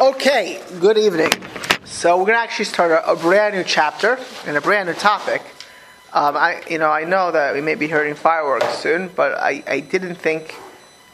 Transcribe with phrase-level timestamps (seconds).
[0.00, 1.30] Okay, good evening.
[1.84, 4.94] So we're going to actually start a, a, brand new chapter and a brand new
[4.94, 5.40] topic.
[6.12, 9.62] Um, I, you know, I know that we may be hearing fireworks soon, but I,
[9.68, 10.56] I didn't think,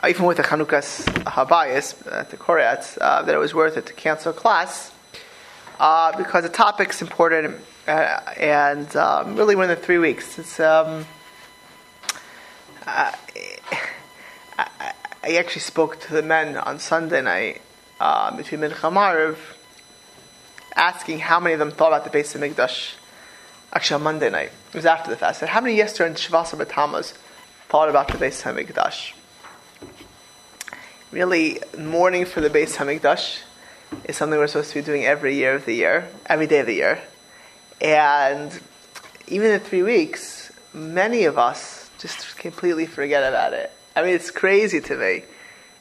[0.08, 3.92] even with the Chanukas Habayis at the Koreats, uh, that it was worth it to
[3.92, 4.92] cancel class
[5.78, 10.38] uh, because the topic's important uh, and um, really within the three weeks.
[10.38, 11.04] It's um,
[12.86, 13.14] I,
[15.22, 17.60] I actually spoke to the men on Sunday night
[18.00, 19.36] Um, between Mincha Mariv,
[20.74, 22.94] asking how many of them thought about the Beis Hamikdash.
[23.74, 25.42] Actually, on Monday night, it was after the fast.
[25.42, 27.12] How many yesterday in Shivasar B'Tammuz
[27.68, 29.12] thought about the Beis Hamikdash?
[31.12, 33.40] Really, mourning for the Beis Hamikdash
[34.04, 36.66] is something we're supposed to be doing every year of the year, every day of
[36.66, 37.02] the year.
[37.82, 38.58] And
[39.28, 43.70] even in three weeks, many of us just completely forget about it.
[43.94, 45.24] I mean, it's crazy to me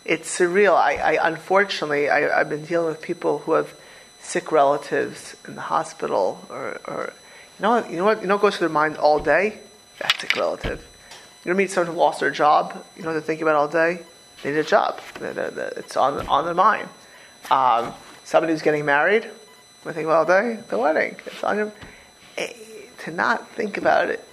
[0.05, 0.75] it's surreal.
[0.75, 3.73] I, I unfortunately I, have been dealing with people who have
[4.21, 7.13] sick relatives in the hospital, or, or
[7.59, 9.59] you know you know what you know what goes through their mind all day.
[9.99, 10.85] That sick relative.
[11.45, 12.85] You meet someone who lost their job.
[12.97, 13.99] You know they're thinking about all day.
[14.43, 14.99] They need a job.
[15.21, 16.89] It's on on their mind.
[17.51, 17.93] Um,
[18.23, 19.29] somebody who's getting married.
[19.83, 20.59] We're thinking about all day.
[20.69, 21.15] The wedding.
[21.25, 21.71] It's on your.
[22.37, 22.53] Eh,
[23.05, 24.25] to not think about it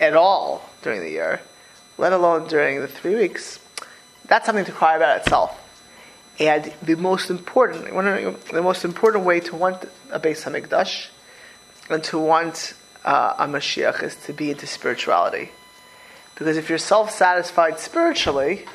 [0.00, 1.40] at all during the year,
[1.98, 3.58] let alone during the three weeks
[4.26, 5.60] that's something to cry about itself.
[6.38, 11.08] And the most important, the most important way to want a Beis Hamikdash
[11.88, 15.50] and to want uh, a Mashiach is to be into spirituality.
[16.34, 18.66] Because if you're self-satisfied spiritually,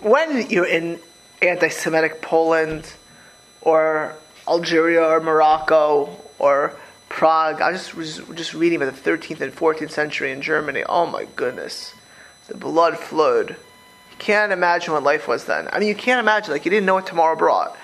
[0.00, 1.00] when you're in
[1.40, 2.92] anti-Semitic Poland
[3.60, 4.14] or
[4.46, 6.76] Algeria or Morocco or
[7.08, 10.84] Prague, I was just, just reading about the 13th and 14th century in Germany.
[10.88, 11.92] Oh my goodness,
[12.46, 13.56] the blood flowed
[14.22, 15.68] can't imagine what life was then.
[15.72, 17.76] I mean, you can't imagine, like, you didn't know what tomorrow brought.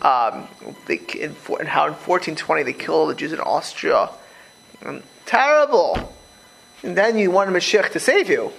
[0.00, 0.46] Um,
[0.86, 4.08] they, in, and how in 1420 they killed all the Jews in Austria.
[4.82, 6.14] And terrible.
[6.84, 8.52] And then you want a Mashiach to save you.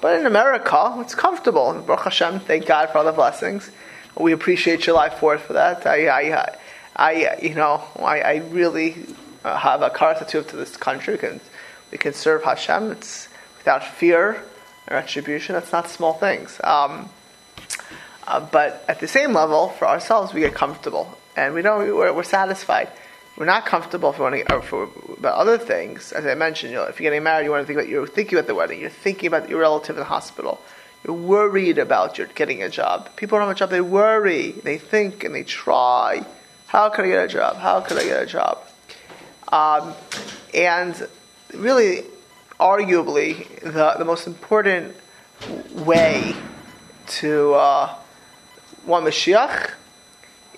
[0.00, 1.82] But in America, it's comfortable.
[1.84, 3.68] Baruch Hashem, thank God for all the blessings.
[4.16, 5.84] We appreciate your life for that.
[5.84, 6.56] I, I,
[6.94, 8.94] I, you know, I, I really
[9.44, 11.14] uh, have a gratitude to this country.
[11.14, 11.40] We can,
[11.90, 12.92] we can serve Hashem.
[12.92, 13.28] It's
[13.58, 14.44] without fear
[14.90, 15.54] retribution.
[15.54, 16.60] That's not small things.
[16.62, 17.08] Um,
[18.26, 22.12] uh, but at the same level, for ourselves, we get comfortable, and we know we're,
[22.12, 22.88] we're satisfied.
[23.36, 26.12] We're not comfortable if we want to, for about other things.
[26.12, 28.06] As I mentioned, you know, if you're getting married, you want to think about you're
[28.06, 28.80] thinking about the wedding.
[28.80, 30.60] You're thinking about your relative in the hospital.
[31.04, 33.14] You're worried about your getting a job.
[33.14, 33.70] People don't have a job.
[33.70, 34.52] They worry.
[34.52, 36.24] They think and they try.
[36.66, 37.56] How can I get a job?
[37.56, 38.58] How can I get a job?
[39.48, 39.94] Um,
[40.54, 41.08] and
[41.54, 42.04] really,
[42.58, 44.96] arguably the, the most important
[45.74, 46.34] way
[47.06, 47.94] to uh,
[48.86, 49.72] want Mashiach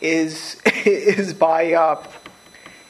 [0.01, 2.03] is is by uh,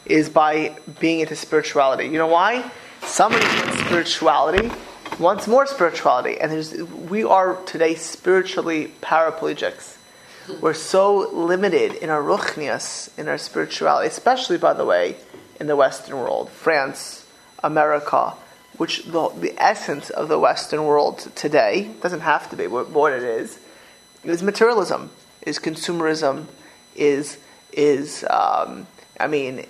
[0.04, 2.04] is by being into spirituality.
[2.04, 2.70] You know why?
[3.02, 4.70] Somebody wants spirituality
[5.18, 9.96] wants more spirituality, and there's we are today spiritually paraplegics.
[10.60, 15.16] We're so limited in our ruchnias, in our spirituality, especially by the way,
[15.60, 17.26] in the Western world, France,
[17.62, 18.34] America
[18.78, 23.12] which the, the essence of the Western world today doesn't have to be what, what
[23.12, 23.58] it is,
[24.24, 25.10] is materialism,
[25.42, 26.46] is consumerism,
[26.96, 27.38] is
[27.72, 28.86] is um,
[29.20, 29.66] I mean,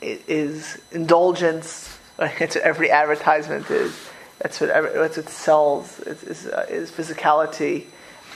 [0.00, 1.98] is indulgence.
[2.16, 3.98] That's what every advertisement is.
[4.38, 6.00] That's what every, that's what sells.
[6.00, 7.86] Is, uh, is physicality,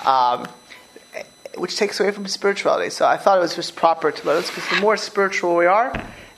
[0.04, 0.46] um,
[1.56, 2.90] which takes away from spirituality.
[2.90, 5.66] So I thought it was just proper to let us, because the more spiritual we
[5.66, 5.92] are,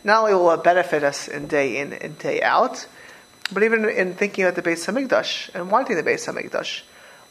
[0.04, 2.86] not only will it benefit us in day in and day out,
[3.52, 6.82] but even in thinking about the Beis Hamikdash and wanting the Beis Hamikdash,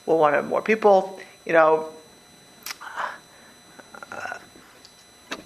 [0.06, 1.20] we'll want more people.
[1.46, 1.90] You know,
[4.12, 4.38] uh,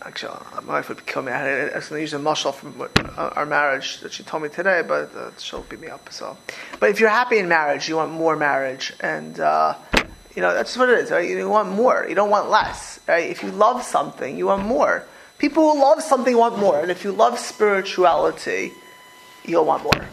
[0.01, 1.31] actually, my wife would kill me.
[1.31, 4.81] I going to use a mushal from uh, our marriage that she told me today,
[4.87, 6.11] but uh, she'll beat me up.
[6.11, 6.37] So,
[6.79, 9.75] but if you're happy in marriage, you want more marriage, and uh,
[10.35, 11.11] you know that's what it is.
[11.11, 11.29] Right?
[11.29, 12.05] You want more.
[12.07, 12.99] You don't want less.
[13.07, 13.29] Right?
[13.29, 15.03] If you love something, you want more.
[15.37, 18.72] People who love something want more, and if you love spirituality,
[19.43, 20.07] you'll want more.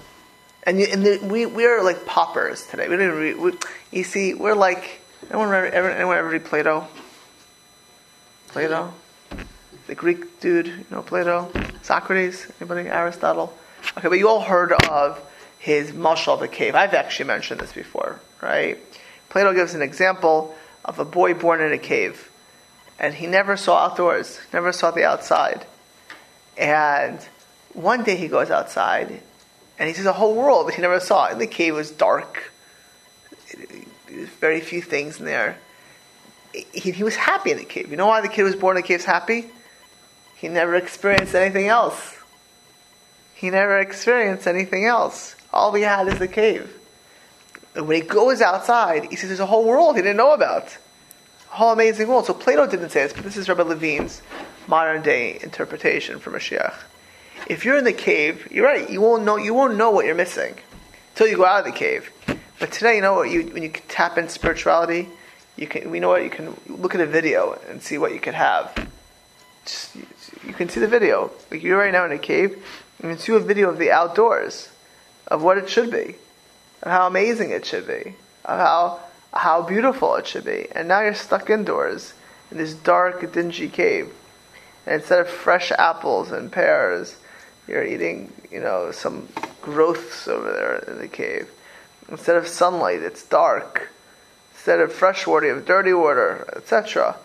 [0.69, 2.89] And, you, and the, we we're like paupers today.
[2.89, 3.53] We even read, we,
[3.91, 5.01] you see, we're like
[5.31, 6.87] anyone ever anyone ever read Plato?
[8.49, 8.93] Plato,
[9.87, 11.51] the Greek dude, you know Plato,
[11.81, 12.87] Socrates, anybody?
[12.87, 13.57] Aristotle.
[13.97, 15.19] Okay, but you all heard of
[15.59, 16.75] his mashal of the cave.
[16.75, 18.77] I've actually mentioned this before, right?
[19.31, 20.55] Plato gives an example
[20.85, 22.31] of a boy born in a cave,
[22.99, 25.65] and he never saw outdoors, never saw the outside.
[26.59, 27.19] And
[27.73, 29.23] one day he goes outside
[29.79, 31.27] and he sees a whole world that he never saw.
[31.27, 32.53] And the cave was dark.
[34.41, 35.59] Very few things in there.
[36.53, 37.91] he, he was happy in the cave.
[37.91, 39.47] You know why the kid was born in the cave happy?
[40.37, 42.17] He never experienced anything else.
[43.35, 45.37] He never experienced anything else.
[45.53, 46.75] All he had is the cave.
[47.75, 50.77] And when he goes outside, he sees there's a whole world he didn't know about.
[51.53, 52.27] A whole amazing world.
[52.27, 54.23] So Plato didn't say this, but this is Rabbi Levine's
[54.67, 56.75] modern day interpretation for Mashiach.
[57.47, 60.15] If you're in the cave, you're right, you won't know you won't know what you're
[60.15, 60.55] missing
[61.11, 62.11] until you go out of the cave.
[62.59, 63.31] But today, you know what?
[63.31, 65.09] You, when you tap into spirituality,
[65.57, 65.91] you can.
[65.91, 68.89] We know what you can look at a video and see what you could have.
[69.65, 71.31] Just, you can see the video.
[71.51, 72.51] Like you're right now in a cave,
[73.03, 74.69] you can see a video of the outdoors,
[75.27, 76.17] of what it should be,
[76.83, 78.15] of how amazing it should be,
[78.45, 79.01] of how
[79.33, 80.69] how beautiful it should be.
[80.73, 82.15] And now you're stuck indoors
[82.51, 84.13] in this dark, dingy cave.
[84.87, 87.17] And instead of fresh apples and pears,
[87.69, 89.29] you're eating, you know, some
[89.61, 91.49] growths over there in the cave.
[92.11, 93.91] Instead of sunlight, it's dark.
[94.55, 97.17] Instead of fresh water, you have dirty water, etc.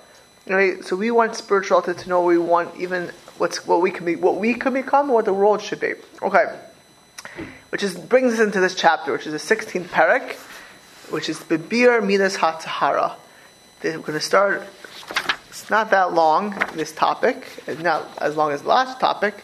[0.45, 0.83] Right?
[0.83, 4.35] So we want spirituality to know we want even what's what we can be, what
[4.35, 5.93] we can become, what the world should be.
[6.21, 6.45] Okay,
[7.69, 10.33] which is brings us into this chapter, which is the 16th parak,
[11.11, 13.15] which is Bibir Midas Hatahara.
[13.83, 14.63] We're going to start.
[15.49, 16.57] It's not that long.
[16.73, 19.43] This topic, it's not as long as the last topic,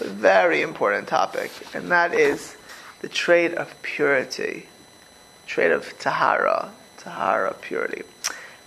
[0.00, 2.56] but very important topic, and that is
[3.00, 4.66] the trait of purity
[5.50, 8.04] trait of tahara, tahara, purity.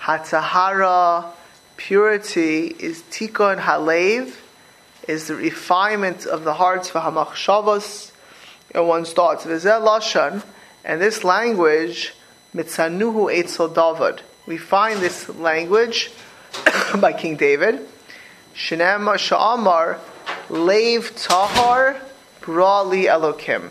[0.01, 1.31] Hatahara,
[1.77, 4.35] purity, is tikon halev,
[5.07, 8.12] is the refinement of the hearts for hamachshavos
[8.75, 9.45] and one's thoughts.
[9.45, 10.44] V'zeh lashon,
[10.83, 12.13] and this language,
[12.53, 14.21] mitzanuhu etzel David.
[14.45, 16.12] We find this language
[17.00, 17.79] by King David.
[18.53, 20.00] Shinem sha'amar
[20.50, 22.01] lev tahar
[22.42, 23.69] brali elokim.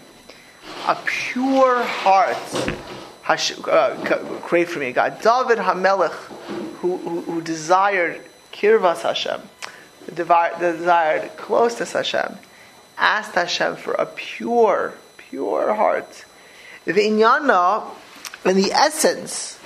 [0.87, 2.79] A pure heart
[3.23, 3.95] Hash, uh,
[4.43, 5.21] create for me, God.
[5.23, 6.11] David Hamelech,
[6.81, 8.21] who, who, who desired
[8.53, 9.41] Kirvas Hashem,
[10.07, 10.25] the
[10.59, 12.37] desired closeness Hashem,
[12.99, 16.25] asked Hashem for a pure, pure heart.
[16.85, 17.85] The inyana,
[18.43, 19.61] the essence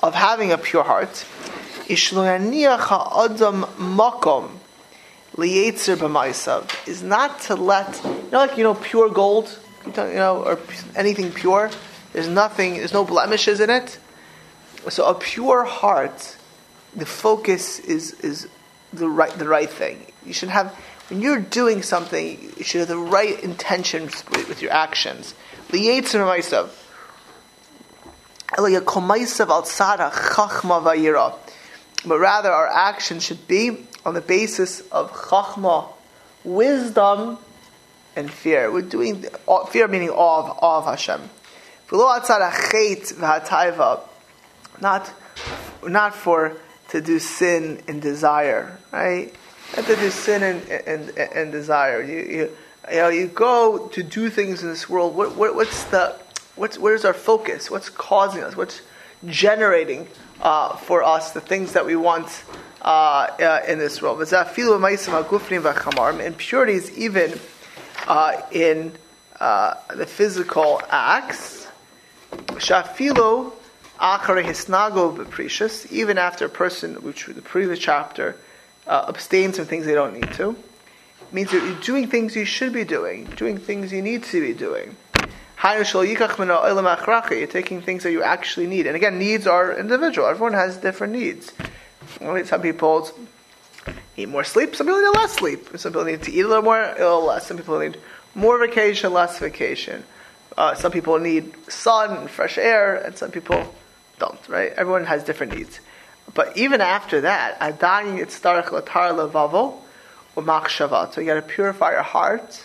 [0.00, 1.26] of having a pure heart,
[1.88, 1.98] is
[7.02, 10.58] not to let, you know, like, you know, pure gold, you know, or
[10.94, 11.70] anything pure
[12.12, 13.98] there's nothing, there's no blemishes in it.
[14.88, 16.36] So a pure heart,
[16.94, 18.48] the focus is, is
[18.92, 20.06] the right, the right thing.
[20.26, 20.74] You should have,
[21.08, 25.34] when you're doing something, you should have the right intentions with, your actions.
[32.04, 35.88] But rather our actions should be on the basis of chachma,
[36.44, 37.38] wisdom,
[38.16, 38.70] and fear.
[38.72, 41.30] We're doing uh, fear meaning awe of, awe of Hashem.
[44.80, 45.12] Not,
[45.86, 46.56] not for
[46.88, 49.32] to do sin and desire, right?
[49.76, 52.02] Not to do sin and, and, and desire.
[52.02, 52.50] You, you,
[52.90, 55.14] you, know, you go to do things in this world.
[55.14, 56.16] What, what, what's the,
[56.56, 57.70] what's, where's our focus?
[57.70, 58.56] What's causing us?
[58.56, 58.82] What's
[59.26, 60.06] generating
[60.40, 62.44] uh, for us the things that we want
[62.82, 62.84] uh,
[63.38, 64.20] uh, in this world?
[66.20, 67.40] Impurities even
[68.06, 68.92] uh, in
[69.40, 71.68] uh, the physical acts
[72.32, 73.52] Shafilo
[75.90, 78.36] even after a person, which the previous chapter,
[78.86, 80.56] uh, abstains from things they don't need to,
[81.30, 84.52] means that you're doing things you should be doing, doing things you need to be
[84.52, 84.96] doing.
[85.64, 88.86] You're taking things that you actually need.
[88.86, 90.26] And again, needs are individual.
[90.26, 91.52] Everyone has different needs.
[92.18, 93.08] Some people
[94.16, 95.68] need more sleep, some people need less sleep.
[95.76, 97.46] Some people need to eat a little more, a little less.
[97.46, 97.96] Some people need
[98.34, 100.04] more vacation, less vacation.
[100.56, 103.74] Uh, some people need sun and fresh air, and some people
[104.18, 104.48] don't.
[104.48, 104.72] Right?
[104.72, 105.80] Everyone has different needs.
[106.34, 109.78] But even after that, adayin yitztarech latar levavo
[110.36, 111.12] u'machshava.
[111.12, 112.64] So you got to purify your heart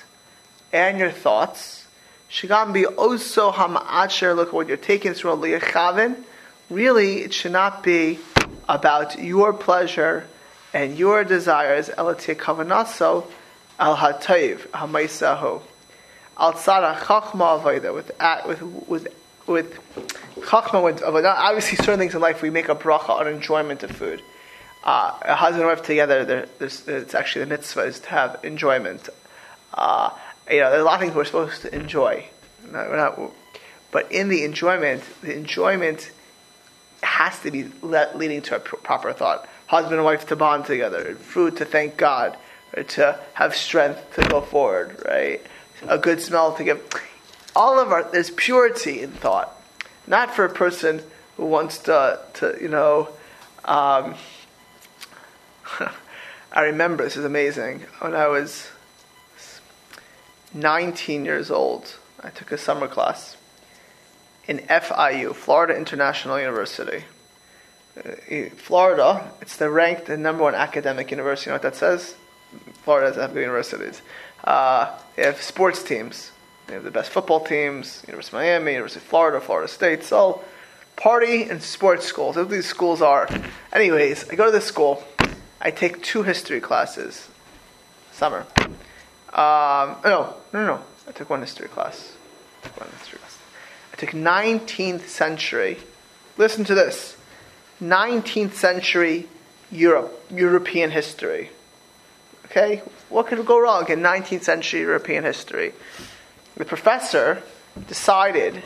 [0.74, 1.77] and your thoughts.
[2.30, 4.36] Shigam be also hama'acher.
[4.36, 6.24] Look at what you're taking through liyachavin.
[6.70, 8.20] Really, it should not be
[8.68, 10.28] about your pleasure
[10.74, 11.90] and your desires.
[11.90, 13.26] Elatia kavanaso
[13.80, 15.62] al hatayv hamaisahu
[16.38, 18.12] al tzara chachma avoda with
[18.46, 19.08] with with
[19.48, 19.80] with
[20.42, 21.02] chachma with.
[21.04, 24.22] Obviously, certain things in life we make a bracha on enjoyment of food.
[24.84, 29.10] Uh, a husband and wife together, it's actually the mitzvah is to have enjoyment.
[29.74, 30.10] Uh,
[30.50, 32.26] you know, there's a lot of things we're supposed to enjoy.
[32.72, 33.32] Not, not,
[33.92, 36.12] but in the enjoyment, the enjoyment
[37.04, 39.48] has to be leading to a proper thought.
[39.68, 42.38] Husband and wife to bond together, food to thank God,
[42.76, 45.42] or to have strength to go forward, right?
[45.88, 46.84] a good smell to give.
[47.56, 49.56] All of our there's purity in thought,
[50.08, 51.02] not for a person
[51.36, 53.10] who wants to, to you know,
[53.68, 54.16] Um,
[56.52, 58.70] I remember, this is amazing, when I was
[60.54, 63.38] 19 years old, I took a summer class
[64.48, 67.04] in FIU, Florida International University.
[67.98, 71.50] Uh, Florida, it's the ranked the number one academic university.
[71.50, 72.16] You know what that says?
[72.84, 74.02] Florida has good universities.
[74.44, 76.32] Uh, they have sports teams.
[76.68, 78.04] They have the best football teams.
[78.08, 80.04] University of Miami, University of Florida, Florida State.
[80.04, 80.42] So,
[80.96, 82.36] party and sports schools.
[82.36, 83.28] That's what these schools are.
[83.74, 85.04] Anyways, I go to this school.
[85.60, 87.28] I take two history classes.
[88.12, 88.46] Summer.
[89.34, 90.84] Um, no, no, no.
[91.08, 92.14] I took one history class.
[92.64, 93.38] I took one history class.
[93.94, 95.78] I took 19th century.
[96.38, 97.18] Listen to this.
[97.82, 99.28] 19th century
[99.72, 101.50] Europe, European history.
[102.46, 102.82] Okay?
[103.10, 105.74] What could go wrong in 19th century European history?
[106.56, 107.44] The professor
[107.88, 108.64] decided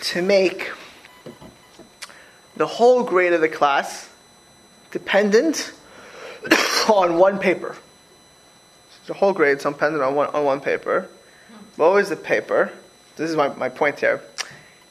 [0.00, 0.70] to make
[2.56, 4.10] the whole grade of the class
[4.90, 5.72] dependent
[6.88, 7.76] on one paper.
[9.06, 11.08] The whole grade is dependent on one, on one paper.
[11.76, 12.72] What was the paper?
[13.16, 14.22] This is my, my point here.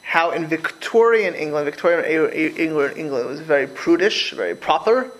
[0.02, 5.12] How in Victorian England, Victorian England, England was very prudish, very proper.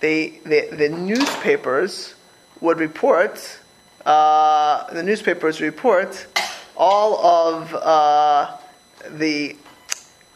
[0.00, 2.14] They, they the newspapers
[2.60, 3.60] would report,
[4.04, 6.26] uh, the newspapers report
[6.76, 8.56] all of uh,
[9.10, 9.56] the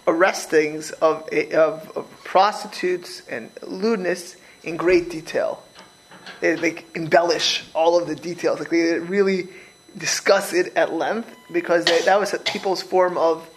[0.07, 5.63] arrestings of, of, of, prostitutes and lewdness in great detail.
[6.41, 8.59] They, like embellish all of the details.
[8.59, 9.49] Like they really
[9.97, 13.49] discuss it at length because they, that was people's form of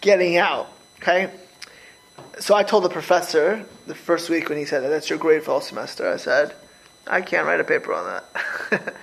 [0.00, 0.68] getting out.
[1.00, 1.30] Okay,
[2.38, 5.52] so I told the professor the first week when he said that's your grade for
[5.52, 6.10] all semester.
[6.10, 6.54] I said
[7.06, 8.24] I can't write a paper on that.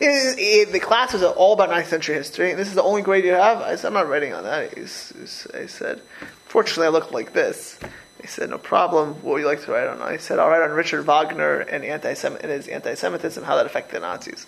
[0.00, 3.02] it, it, the class was all about 9th century history, and this is the only
[3.02, 3.58] grade you have.
[3.60, 4.76] I said I'm not writing on that.
[4.76, 6.00] He's, he's, I said,
[6.44, 7.78] fortunately, I look like this.
[8.20, 9.14] He said, no problem.
[9.14, 10.02] What would you like to write on?
[10.02, 13.96] I said, I'll write on Richard Wagner and, anti and his anti-Semitism, how that affected
[13.96, 14.46] the Nazis.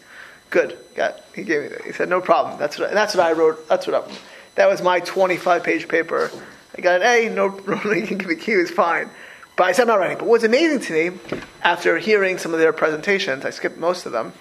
[0.50, 0.78] Good.
[0.96, 1.20] Got.
[1.34, 1.82] He gave me that.
[1.82, 2.58] He said, no problem.
[2.58, 2.90] That's what.
[2.90, 3.68] I, that's what I wrote.
[3.68, 3.94] That's what.
[3.94, 4.12] I,
[4.56, 6.30] that was my 25-page paper.
[6.76, 7.28] I got an A.
[7.28, 8.60] No, no you can give me Q.
[8.60, 9.08] It's fine.
[9.56, 10.18] But I said I'm not writing.
[10.18, 11.18] But what's amazing to me,
[11.62, 14.32] after hearing some of their presentations, I skipped most of them,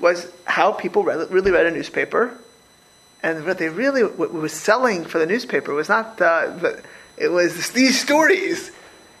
[0.00, 2.36] was how people read, really read a newspaper,
[3.22, 6.82] and what they really what was selling for the newspaper was not uh, the,
[7.16, 8.70] it was these stories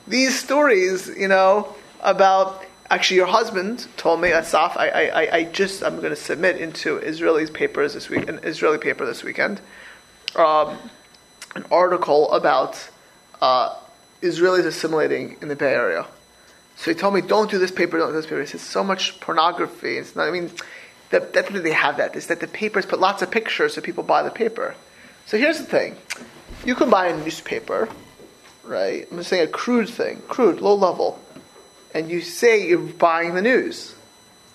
[0.06, 5.82] these stories, you know, about actually your husband told me Asaf, I, I, I just
[5.82, 9.60] I'm going to submit into Israeli's papers this week, an Israeli paper this weekend,
[10.36, 10.78] um,
[11.54, 12.88] an article about
[13.40, 13.74] uh,
[14.22, 16.06] Israelis assimilating in the Bay Area.
[16.76, 18.40] So he told me, don't do this paper, don't do this paper.
[18.40, 19.96] He says so much pornography.
[19.96, 20.28] It's not.
[20.28, 20.50] I mean,
[21.10, 24.04] that, that they have that is that the papers put lots of pictures so people
[24.04, 24.74] buy the paper.
[25.26, 25.96] So here's the thing:
[26.64, 27.88] you can buy a newspaper
[28.66, 29.06] right?
[29.10, 31.18] I'm just saying a crude thing, crude, low level.
[31.94, 33.94] And you say you're buying the news.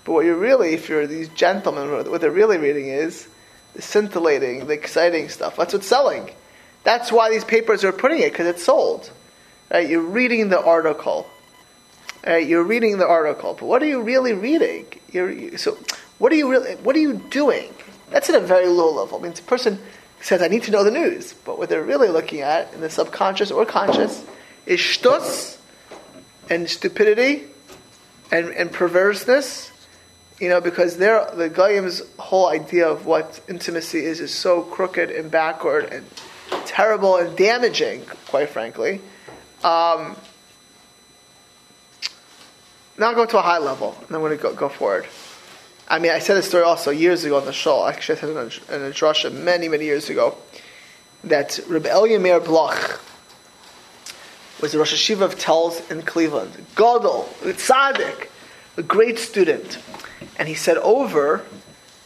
[0.04, 3.28] But what you're really, if you're these gentlemen, what they're really reading is
[3.76, 5.56] the scintillating, the exciting stuff.
[5.56, 6.32] That's what's selling.
[6.84, 9.10] That's why these papers are putting it, because it's sold.
[9.72, 9.88] Right?
[9.88, 11.28] You're reading the article.
[12.26, 12.46] Right?
[12.46, 13.54] You're reading the article.
[13.54, 14.88] But what are you really reading?
[15.12, 15.78] You're, so
[16.18, 17.74] what are you really, what are you doing?
[18.10, 19.20] That's at a very low level.
[19.20, 19.80] I mean, it's a person
[20.22, 21.34] says, I need to know the news.
[21.34, 24.24] But what they're really looking at in the subconscious or conscious
[24.66, 25.58] is shtus
[26.50, 27.44] and stupidity
[28.32, 29.72] and, and perverseness.
[30.40, 35.12] You know, because they're, the Goyim's whole idea of what intimacy is is so crooked
[35.12, 36.06] and backward and
[36.66, 39.02] terrible and damaging, quite frankly.
[39.64, 40.16] Um,
[42.98, 45.06] now I'll go to a high level, and I'm going to go forward.
[45.92, 47.86] I mean, I said this story also years ago on the show.
[47.86, 50.38] Actually, I said in a, drasha many, many years ago
[51.26, 53.02] that Elya Meir Bloch
[54.62, 56.54] was the Rosh Hashiva of Telz in Cleveland.
[56.76, 58.30] Godel, tzaddik,
[58.78, 59.80] a great student.
[60.38, 61.46] And he said over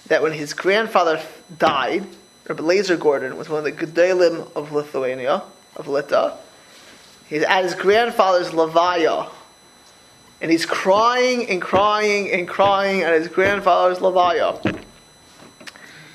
[0.07, 1.21] that when his grandfather
[1.55, 2.07] died,
[2.47, 5.43] Rabbi Lazer Gordon was one of the Gedalim of Lithuania,
[5.75, 6.35] of Lita.
[7.27, 9.29] He's at his grandfather's Levaya
[10.41, 14.83] and he's crying and crying and crying at his grandfather's Levaya.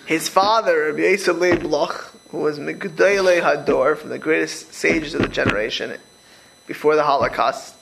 [0.07, 5.29] His father, Rabbi Yisrael Bloch, who was Megudele Hador, from the greatest sages of the
[5.29, 5.97] generation
[6.67, 7.75] before the Holocaust,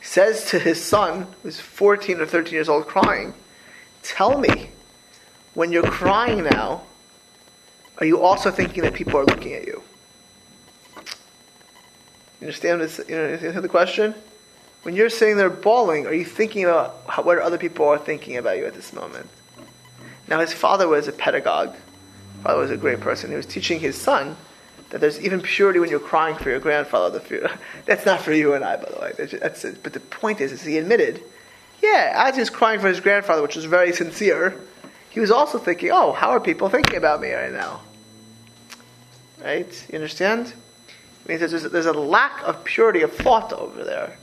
[0.00, 3.34] says to his son, who's 14 or 13 years old, crying,
[4.02, 4.70] Tell me,
[5.54, 6.82] when you're crying now,
[7.98, 9.82] are you also thinking that people are looking at you?
[12.40, 13.00] You understand this?
[13.08, 14.14] You know the question?
[14.82, 18.36] When you're sitting there bawling, are you thinking about how, what other people are thinking
[18.36, 19.28] about you at this moment?
[20.28, 21.74] Now, his father was a pedagogue.
[22.42, 23.30] Father was a great person.
[23.30, 24.36] He was teaching his son
[24.90, 27.22] that there's even purity when you're crying for your grandfather.
[27.86, 29.12] That's not for you and I, by the way.
[29.38, 29.82] That's, it.
[29.82, 31.22] But the point is, is he admitted,
[31.80, 34.58] yeah, as he's crying for his grandfather, which was very sincere,
[35.10, 37.80] he was also thinking, oh, how are people thinking about me right now?
[39.42, 39.86] Right?
[39.90, 40.48] You understand?
[40.48, 44.16] It means there's, there's a lack of purity of thought over there.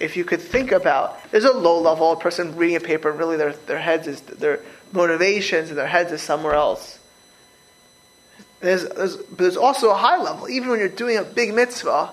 [0.00, 3.36] If you could think about, there's a low level, a person reading a paper really
[3.36, 4.60] their, their heads is, their
[4.92, 6.98] motivations and their heads is somewhere else.
[8.60, 10.48] There's, there's, but there's also a high level.
[10.48, 12.10] Even when you're doing a big mitzvah,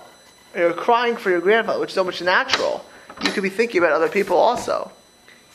[0.56, 2.86] you're crying for your grandfather, which is so much natural,
[3.24, 4.92] you could be thinking about other people also.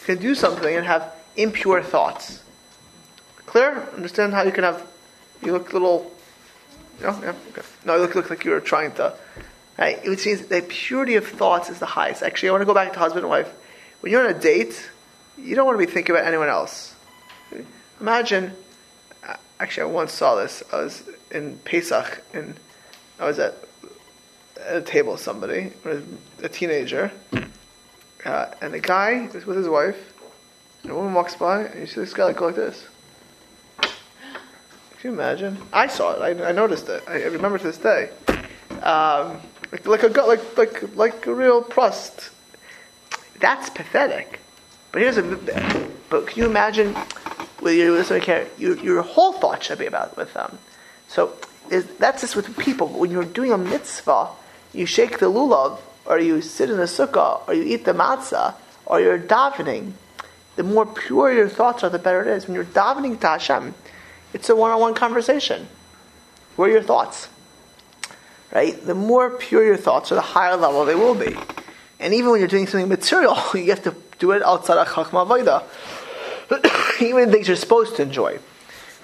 [0.00, 2.42] You can do something and have impure thoughts.
[3.46, 3.88] Clear?
[3.94, 4.86] Understand how you can have,
[5.42, 6.10] you look a little,
[7.00, 7.62] no, yeah, okay.
[7.84, 9.14] No, you look, look like you're trying to,
[9.80, 9.98] right?
[10.04, 12.22] It means the purity of thoughts is the highest.
[12.22, 13.50] Actually, I want to go back to husband and wife.
[14.00, 14.88] When you're on a date,
[15.38, 16.94] you don't want to be thinking about anyone else.
[18.00, 18.52] Imagine,
[19.58, 20.62] actually, I once saw this.
[20.72, 22.54] I was in Pesach, and
[23.18, 23.54] I was at,
[24.60, 25.72] at a table with somebody,
[26.42, 27.10] a teenager,
[28.24, 29.96] uh, and the guy was with his wife,
[30.82, 32.86] and a woman walks by, and you see this guy like, go like this.
[33.80, 33.90] Can
[35.04, 35.56] you imagine?
[35.72, 36.40] I saw it.
[36.40, 37.02] I, I noticed it.
[37.08, 38.10] I, I, remember to this day.
[38.82, 39.40] Um,
[39.72, 42.30] like, like a like like like a real trust.
[43.38, 44.40] That's pathetic.
[44.92, 45.22] But here's a.
[46.08, 46.96] But can you imagine?
[47.60, 50.58] With your listening care, your, your whole thought should be about with them.
[51.08, 51.36] So
[51.98, 52.88] that's just with people.
[52.88, 54.28] When you're doing a mitzvah,
[54.72, 58.54] you shake the lulav, or you sit in the sukkah, or you eat the matzah,
[58.86, 59.92] or you're davening.
[60.56, 62.46] The more pure your thoughts are, the better it is.
[62.46, 63.74] When you're davening to Hashem,
[64.32, 65.68] it's a one-on-one conversation.
[66.56, 67.28] What are your thoughts?
[68.52, 68.84] Right?
[68.84, 71.36] The more pure your thoughts are, the higher level they will be.
[71.98, 75.26] And even when you're doing something material, you have to do it outside of Chachma
[75.26, 75.62] Vaida.
[77.00, 78.38] even things you're supposed to enjoy.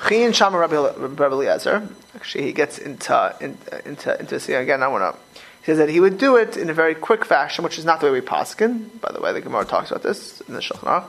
[0.00, 5.14] Chiyin Shama Rabbi Eliezer, actually he gets into, into, into, into see again, I want
[5.14, 7.84] to, he says that he would do it in a very quick fashion, which is
[7.84, 9.00] not the way we paskin.
[9.00, 11.04] By the way, the Gemara talks about this in the Shulchan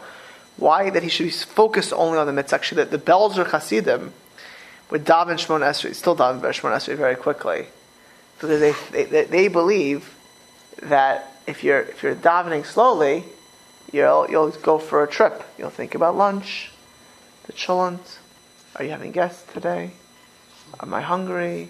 [0.57, 2.55] why that he should be focused only on the mitzvah?
[2.55, 4.13] Actually, that the, Belzer Hasidim
[4.89, 7.67] would daven Shmon Esrei, still daven Shmon Esrei very quickly,
[8.39, 8.59] because
[8.91, 10.13] they, they, they believe
[10.83, 13.23] that if you're if you're davening slowly,
[13.91, 15.43] you'll you'll go for a trip.
[15.57, 16.71] You'll think about lunch,
[17.45, 18.17] the cholent.
[18.75, 19.91] Are you having guests today?
[20.79, 21.69] Am I hungry?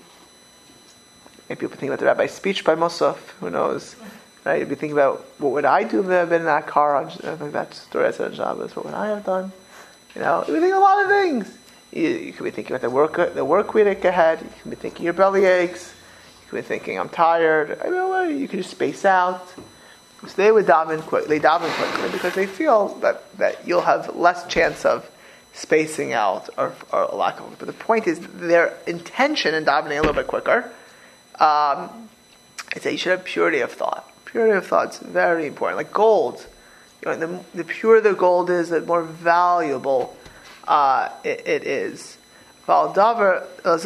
[1.48, 3.18] Maybe people think about the rabbi's speech by Musaf.
[3.40, 3.96] Who knows?
[4.44, 4.62] Right?
[4.62, 6.96] If you thinking about what would I do if I had been in that car
[6.96, 9.52] on I think that story I said on Shabbos, what would I have done?
[10.16, 11.58] You know, you think a lot of things.
[11.92, 14.42] You, you could be thinking about the work the work week ahead.
[14.42, 15.94] You could be thinking your belly aches.
[16.52, 17.80] You be thinking I'm tired.
[17.84, 19.48] I mean, you can just space out.
[20.22, 24.48] So they would daven quickly, daven quickly because they feel that, that you'll have less
[24.48, 25.10] chance of
[25.54, 27.58] spacing out or, or lack of.
[27.60, 30.72] But the point is, their intention in davening a little bit quicker
[31.40, 32.10] um,
[32.76, 34.10] is that you should have purity of thought.
[34.26, 35.78] Purity of thought is very important.
[35.78, 36.46] Like gold,
[37.04, 40.16] you know, the, the purer the gold is, the more valuable
[40.68, 42.18] uh, it, it is.
[42.68, 43.86] Uh, this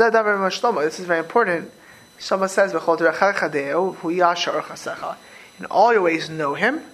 [0.99, 1.71] is very important.
[2.21, 2.77] Someone says, "In
[5.65, 6.85] all your ways, know Him."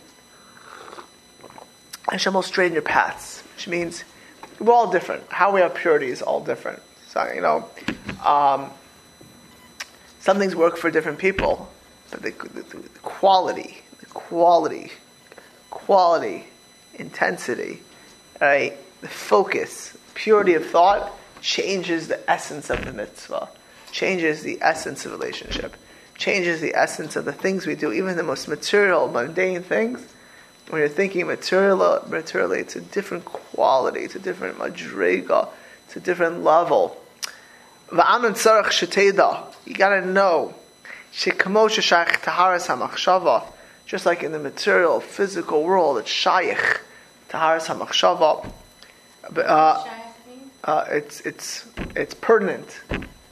[2.10, 4.06] Hashem will straighten your paths, which means
[4.60, 5.30] we're all different.
[5.30, 6.82] How we have purity is all different.
[7.10, 7.70] So you know,
[8.26, 8.72] um,
[10.22, 11.70] some things work for different people.
[12.10, 14.94] But the, the, the quality, the quality,
[15.70, 16.46] quality,
[16.94, 17.82] intensity,
[18.40, 18.78] right?
[19.02, 21.12] The focus, purity of thought
[21.42, 23.50] changes the essence of the mitzvah,
[23.98, 25.76] changes the essence of relationship,
[26.16, 30.08] changes the essence of the things we do, even the most material, mundane things.
[30.70, 35.50] When you're thinking material, materially, it's a different quality, it's a different madriga,
[35.86, 36.96] it's a different level.
[37.92, 37.98] You
[39.74, 40.54] gotta know
[43.86, 46.82] just like in the material, physical world, it's shaykh,
[47.30, 48.52] taharas hamachshava.
[49.36, 49.86] Uh,
[50.64, 52.80] uh, it's it's it's pertinent.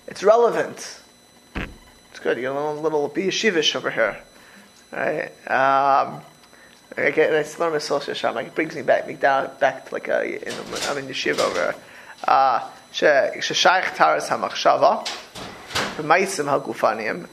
[0.08, 1.00] It's relevant.
[1.56, 2.38] It's good.
[2.38, 4.18] You get a little, little biyashivish over here,
[4.92, 5.26] right?
[5.50, 6.22] Um,
[6.98, 8.38] I get I learn my social sham.
[8.38, 10.54] It brings me back, me down, back to like a, in,
[10.88, 11.76] I'm in yeshiva over here.
[12.26, 15.06] Uh, sheshayich taharas hamachshava
[15.98, 17.28] b'maisim hagufanim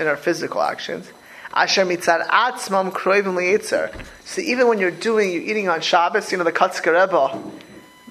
[0.00, 1.10] in our physical actions.
[1.52, 3.92] Asher mitzad atzmam kroivim liyitzer.
[4.24, 7.52] So even when you're doing, you're eating on Shabbos, you know the Rebbe,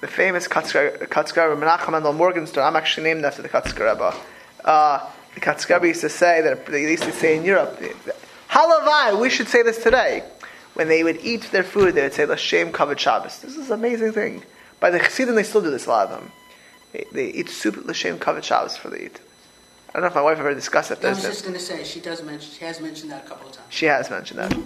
[0.00, 2.64] the famous Rebbe, Menachem Mendel Morgenstern.
[2.64, 4.14] I'm actually named after the Kotzker Rebbe.
[4.64, 7.80] Uh, the Rebbe used to say that they used to say in Europe,
[8.48, 10.24] Halavai, we should say this today.
[10.74, 13.40] When they would eat their food, they would say Lashem Kavod Shabbos.
[13.40, 14.42] This is an amazing thing.
[14.78, 15.86] By the Chassidim, they still do this.
[15.86, 16.32] A lot of them.
[16.92, 19.20] They, they eat soup l'shem kavod Shabbos for the eat.
[19.90, 21.04] I don't know if my wife ever discussed it.
[21.04, 23.48] I was just going to say, she does mention, she has mentioned that a couple
[23.48, 23.66] of times.
[23.70, 24.56] She has mentioned that.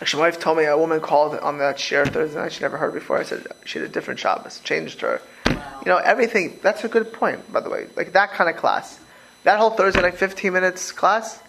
[0.00, 2.52] Actually, my wife told me a woman called on that share Thursday night.
[2.52, 3.18] She never heard before.
[3.18, 5.22] I said she had a different Shabbos, changed her.
[5.46, 5.80] Wow.
[5.84, 6.58] You know, everything.
[6.62, 7.86] That's a good point, by the way.
[7.96, 8.98] Like that kind of class,
[9.44, 11.40] that whole Thursday night, fifteen minutes class,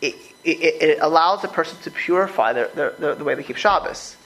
[0.00, 3.56] it, it, it allows the person to purify their, their, their, the way they keep
[3.56, 4.16] Shabbos,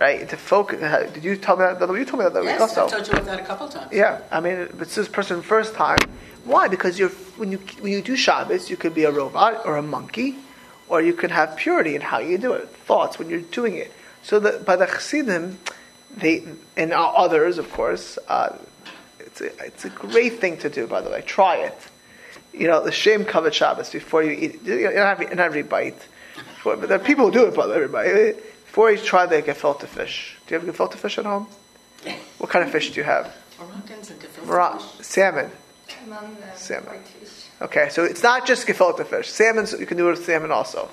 [0.00, 0.26] right?
[0.28, 0.82] To focus.
[0.82, 1.78] uh, Did you tell me that?
[1.78, 2.86] You told me that week Yes, also.
[2.86, 3.92] I told you about that a couple of times.
[3.92, 5.98] Yeah, I mean, if it's this person first time.
[6.44, 6.68] Why?
[6.68, 9.82] Because you're when you when you do Shabbos, you could be a robot or a
[9.82, 10.36] monkey,
[10.90, 13.92] or you could have purity in how you do it, thoughts when you're doing it.
[14.22, 15.58] So that by the Chassidim,
[16.16, 16.44] they
[16.76, 18.56] and others, of course, uh,
[19.20, 20.86] it's a it's a great thing to do.
[20.86, 21.78] By the way, try it.
[22.52, 24.62] You know, the shem kavod Shabbos before you eat.
[24.64, 26.00] You don't have in every bite.
[26.34, 28.32] Before, but there are people who do it, by the way, everybody.
[28.66, 30.36] Before you try the gefilte fish.
[30.46, 31.46] Do you have gefilte fish at home?
[32.38, 33.34] What kind of fish do you have?
[33.58, 35.06] Moroccans and gefilte Ra- fish.
[35.06, 35.50] salmon.
[36.06, 36.98] Man, Salmon.
[37.60, 37.76] Whitefish.
[37.78, 39.30] Okay, so it's not just gefilte fish.
[39.30, 40.88] Salmon, you can do it with salmon also.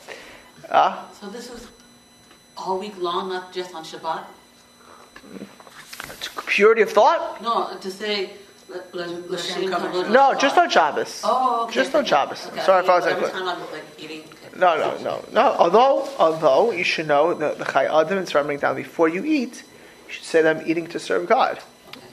[0.70, 1.68] Uh, So this is
[2.58, 4.24] all week long, not just on Shabbat?
[6.48, 7.42] purity of thought?
[7.42, 8.32] No, to say,
[10.10, 11.22] No, just on Shabbos.
[11.24, 11.74] Oh, okay.
[11.74, 12.48] Just on Shabbos.
[12.48, 12.62] Okay.
[12.62, 13.32] Sorry if I was Every unclear.
[13.32, 14.22] time I'm like eating.
[14.22, 14.58] okay.
[14.60, 15.56] No, no, no, no.
[15.60, 19.64] Although, although you should know the the Chayei Adam and remembering down before you eat,
[20.08, 21.60] you should say that I'm eating to serve God.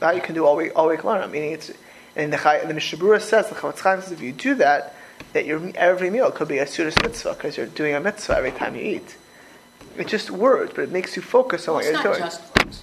[0.01, 1.21] That you can do all week, all week long.
[1.23, 1.77] I'm eating it.
[2.16, 4.94] And the the Mishnah Berurah says, the Chofetz Chaim says, if you do that,
[5.33, 8.53] that your every meal could be a Seudas mitzvah because you're doing a mitzvah every
[8.53, 9.16] time you eat.
[9.96, 12.18] It's just words, but it makes you focus on Well, what you're not doing.
[12.20, 12.83] just words.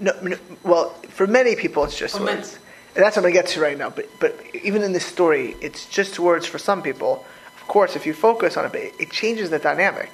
[0.00, 2.58] No, no, well, for many people, it's just words,
[2.94, 3.90] and that's what I'm going to get to right now.
[3.90, 7.24] But but even in this story, it's just words for some people.
[7.56, 10.10] Of course, if you focus on it, but it, it changes the dynamic,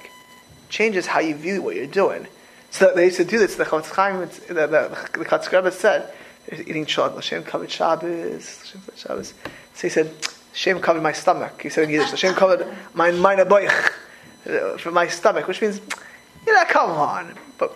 [0.69, 2.27] changes how you view what you're doing.
[2.69, 3.55] So they used to do this.
[3.55, 6.11] The Chofetz Chaim, it's- the the, the Chofetz
[6.49, 7.23] Said, "There's eating chocolate.
[7.23, 8.59] Hashem kavod Shabbos.
[8.59, 9.33] Hashem kavod Shabbos."
[9.73, 10.13] So he said,
[10.51, 13.91] "Hashem kavod my stomach." He said in Yiddish, "Hashem kavod my meine boich
[14.47, 15.81] uh, for my stomach," which means,
[16.45, 17.75] you know, come on, but.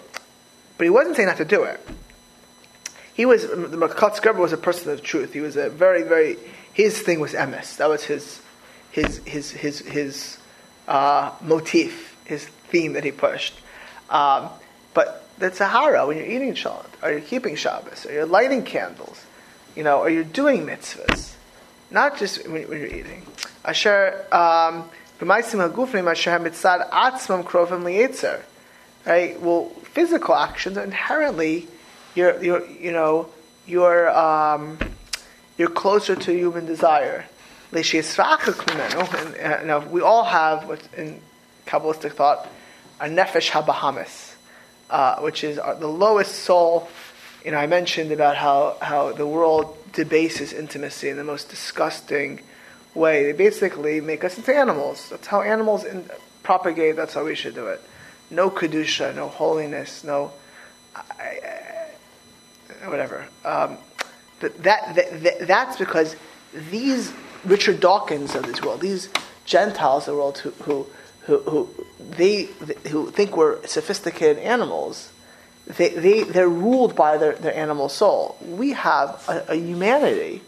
[0.77, 1.79] But he wasn't saying not to do it.
[3.13, 5.31] He was the Kotzker Rebbe was a person of truth.
[5.31, 6.37] He was a very, very.
[6.73, 7.77] His thing was emes.
[7.77, 8.41] That was his,
[8.91, 10.37] his, his, his, his
[10.89, 13.53] uh, motif, his theme that he pushed.
[14.09, 14.49] Um,
[14.93, 19.25] but the tahara, when you're eating Shabbat, or you're keeping Shabbos, or you're lighting candles,
[19.75, 21.33] you know, or you're doing mitzvahs,
[21.91, 23.23] not just when, when you're eating.
[23.63, 24.89] Asher, um.
[25.17, 25.39] Right?
[29.39, 31.67] Well, physical actions are inherently,
[32.15, 33.29] you're, you're, you know,
[33.65, 34.77] you're, um,
[35.57, 37.23] you're closer to human desire.
[37.71, 41.21] And, uh, now, we all have, in
[41.65, 42.49] Kabbalistic thought,
[42.99, 44.24] a nefesh habahamis,
[44.89, 46.87] uh, which is the lowest soul.
[47.43, 52.41] You know, I mentioned about how, how the world debases intimacy in the most disgusting
[52.93, 53.23] way.
[53.23, 55.09] They basically make us into animals.
[55.09, 56.09] That's how animals in,
[56.43, 56.95] propagate.
[56.95, 57.81] That's how we should do it.
[58.29, 60.31] No kedusha, no holiness, no
[60.95, 61.39] I,
[62.83, 63.27] I, whatever.
[63.43, 63.77] Um,
[64.39, 66.15] but that, that, that that's because
[66.71, 69.09] these Richard Dawkins of this world, these
[69.45, 70.87] Gentiles of the world who who
[71.25, 72.43] who, they
[72.89, 75.11] who think we're sophisticated animals,
[75.65, 78.37] they, they they're ruled by their, their animal soul.
[78.41, 80.41] We have a, a humanity,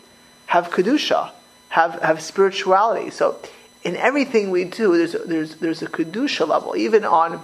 [0.48, 1.32] have kedusha,
[1.70, 3.10] have have spirituality.
[3.10, 3.40] So
[3.84, 7.44] in everything we do, there's a, there's there's a kedusha level, even on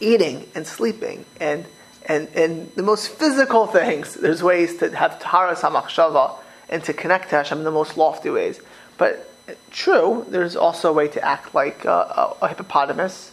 [0.00, 1.64] eating and sleeping and
[2.06, 4.14] and and the most physical things.
[4.14, 6.36] There's ways to have taharas hamachshava
[6.68, 8.60] and to connect to Hashem in the most lofty ways.
[8.98, 9.31] But
[9.70, 13.32] true, there's also a way to act like a, a, hippopotamus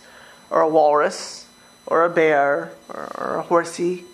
[0.50, 1.46] or a walrus
[1.86, 4.06] or a bear or, or a horsey.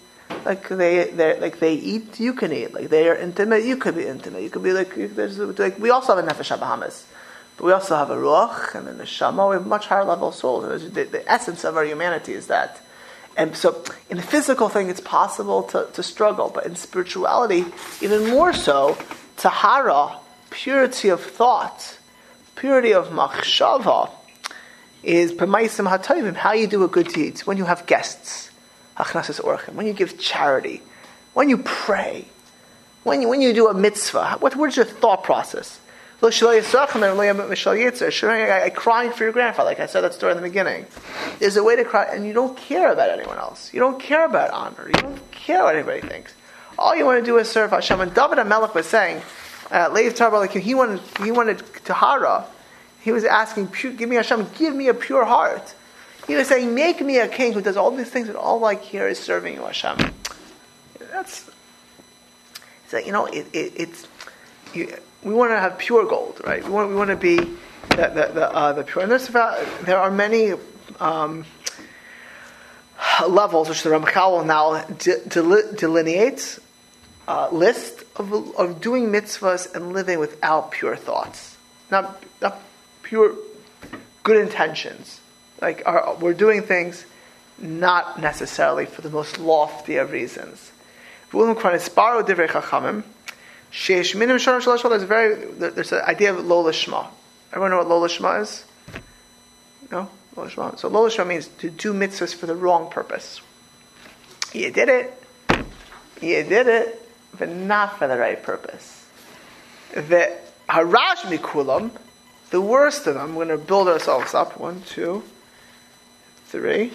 [0.44, 2.74] Like they, they, like they eat, you can eat.
[2.74, 4.44] Like they are intimate, you could be intimate.
[4.44, 7.04] You could be like, there's, like we also have a nefesh habahamis,
[7.58, 9.50] but we also have a ruach and then a neshama.
[9.50, 10.92] We have much higher level souls.
[10.92, 12.82] The, the essence of our humanity is that.
[13.38, 17.66] And so, in the physical thing, it's possible to, to struggle, but in spirituality,
[18.02, 18.98] even more so,
[19.36, 20.20] tahara,
[20.56, 22.00] purity of thought,
[22.56, 24.10] purity of machshava,
[25.04, 27.38] is b'maisim hatayvim, how you do a good deed.
[27.42, 28.50] When you have guests,
[28.98, 30.82] hachnasis orchim, when you give charity,
[31.34, 32.26] when you pray,
[33.04, 35.80] when you, when you do a mitzvah, what, what's your thought process?
[36.24, 36.30] I
[38.74, 40.86] crying for your grandfather, like I said that story in the beginning.
[41.40, 43.74] There's a way to cry, and you don't care about anyone else.
[43.74, 44.88] You don't care about honor.
[44.88, 46.34] You don't care what anybody thinks.
[46.80, 48.00] All you want to do is serve Hashem.
[48.00, 49.22] And David HaMelech was saying,
[49.76, 52.46] uh, like he wanted, he wanted tahara.
[53.02, 55.76] He was asking, "Give me Hashem, give me a pure heart."
[56.28, 58.76] He was saying, "Make me a king who does all these things, and all I
[58.76, 59.98] care is serving you, Hashem."
[61.12, 61.50] That's.
[62.88, 64.08] So, you know, it, it, it's
[64.74, 66.64] you, we want to have pure gold, right?
[66.64, 67.56] We want, we want to be the,
[67.90, 69.04] the, the, uh, the pure.
[69.04, 70.54] And there's about, there are many
[71.00, 71.46] um,
[73.28, 76.60] levels which the Ramchal will now de- de- delineate,
[77.28, 81.58] uh, list of, of doing mitzvahs and living without pure thoughts.
[81.92, 82.62] Not, not
[83.04, 83.36] pure
[84.24, 85.22] good intentions.
[85.62, 87.06] Like our, we're doing things
[87.58, 90.72] not necessarily for the most lofty of reasons.
[91.32, 91.54] There's
[95.04, 97.08] very there's an idea of lo lishma.
[97.52, 98.66] Everyone know what lo lishma is?
[99.92, 100.78] No, lo lishma.
[100.80, 103.42] So lo lishma means to do mitzvahs for the wrong purpose.
[104.54, 105.24] You did it.
[106.22, 107.05] You did it,
[107.38, 109.06] but not for the right purpose.
[109.94, 110.36] The
[110.70, 111.92] harash mikulam,
[112.50, 113.36] the worst of them.
[113.36, 114.60] We're going to build ourselves up.
[114.60, 115.24] One, two,
[116.48, 116.92] three,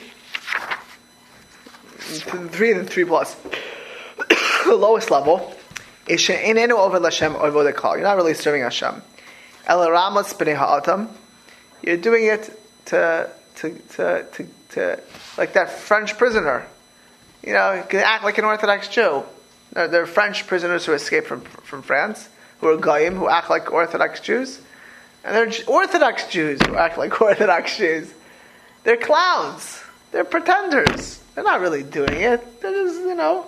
[1.99, 3.35] three, and three plus.
[4.65, 5.55] the lowest level
[6.07, 7.97] is she'enenu over Lashem over the call.
[7.97, 9.03] You're not really serving Hashem.
[9.67, 11.09] El ramas ha'atam.
[11.83, 15.01] You're doing it to, to, to, to, to,
[15.39, 16.67] like that French prisoner.
[17.43, 19.25] You know, you can act like an Orthodox Jew.
[19.73, 22.29] There, there are French prisoners who escaped from, from France,
[22.61, 24.61] who are Goyim, who act like Orthodox Jews.
[25.25, 28.13] And there are Orthodox Jews who act like Orthodox Jews.
[28.85, 29.83] They're clowns.
[30.13, 31.21] They're pretenders.
[31.35, 32.61] They're not really doing it.
[32.61, 33.47] They're just, you know,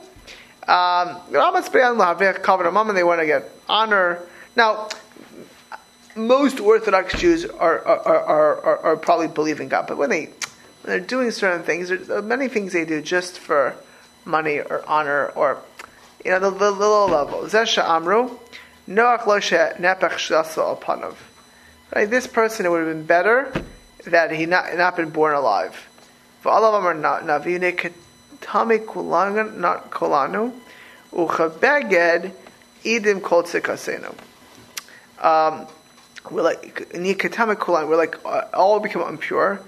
[0.68, 4.22] um, they want to get honor.
[4.54, 4.88] Now,
[6.14, 10.34] most Orthodox Jews are, are, are, are, probably believing God, but when they when
[10.84, 13.74] they're doing certain things, there are many things they do just for
[14.24, 15.60] money or honor or
[16.24, 17.40] you know the, the, the level.
[17.42, 18.30] Zesha Amru,
[18.88, 21.16] Noach Loshe Nepech Shasa Apanov.
[21.94, 23.52] Right, this person it would have been better
[24.04, 25.88] that he not not been born alive.
[26.40, 27.22] For all of them are not
[29.90, 30.52] Kulanu,
[31.12, 32.32] Uchabeged
[32.84, 34.14] Idim Kol Tzikasenu.
[35.20, 35.66] Um,
[36.30, 39.60] we're like Nikatama Kulan, we're like uh, all become impure,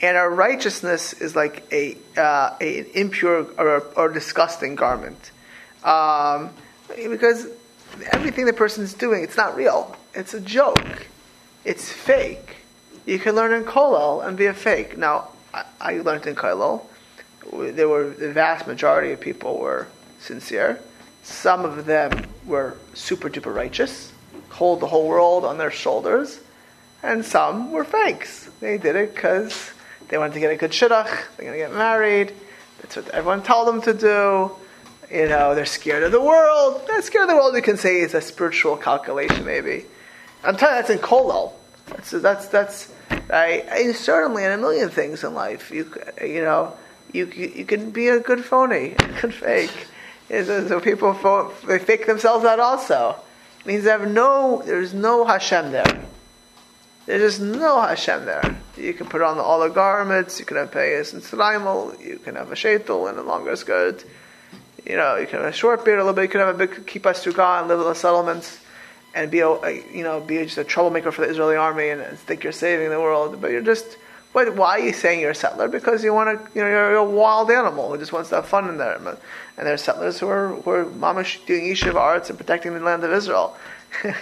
[0.00, 5.30] and our righteousness is like a, uh, a an impure or, or disgusting garment,
[5.84, 6.50] um,
[6.88, 7.48] because
[8.12, 9.96] everything the person's doing, it's not real.
[10.14, 11.06] It's a joke.
[11.64, 12.56] It's fake.
[13.06, 14.98] You can learn in Kolel and be a fake.
[14.98, 16.84] Now, I, I learned in Kolel
[17.52, 19.86] there were the vast majority of people were
[20.20, 20.80] sincere.
[21.22, 24.12] Some of them were super duper righteous,
[24.50, 26.40] hold the whole world on their shoulders,
[27.02, 28.50] and some were fakes.
[28.60, 29.72] They did it because
[30.08, 31.06] they wanted to get a good shidduch.
[31.36, 32.34] They're going to get married.
[32.80, 34.52] That's what everyone told them to do.
[35.10, 36.82] You know, they're scared of the world.
[36.86, 37.54] They're scared of the world.
[37.54, 39.86] You can say is a spiritual calculation, maybe.
[40.44, 41.52] I'm telling you, that's in kolel.
[41.86, 42.92] That's that's that's.
[43.30, 45.70] I, I certainly in a million things in life.
[45.70, 45.90] You
[46.22, 46.74] you know
[47.12, 49.86] you, you, can be a good phony, a good fake.
[50.28, 51.14] So people
[51.66, 53.16] they fake themselves out also.
[53.60, 56.06] It means they have no, there's no Hashem there.
[57.06, 58.60] There's just no Hashem there.
[58.76, 62.36] You can put on all the garments, you can have payas and shtreimel, you can
[62.36, 64.04] have a shaitel and a longer skirt,
[64.86, 66.66] you know, you can have a short beard a little bit, you can have a
[66.66, 68.60] big kippah sruga and live in the settlements
[69.14, 69.48] and be a,
[69.92, 73.00] you know, be just a troublemaker for the Israeli army and think you're saving the
[73.00, 73.96] world, but you're just
[74.32, 75.68] but why are you saying you're a settler?
[75.68, 78.46] Because you want to, you know, you're a wild animal who just wants to have
[78.46, 78.94] fun in there.
[78.94, 79.16] And
[79.56, 83.02] there are settlers who are, who are mamash doing yishuv ha'aretz and protecting the land
[83.04, 83.56] of Israel.
[84.04, 84.14] you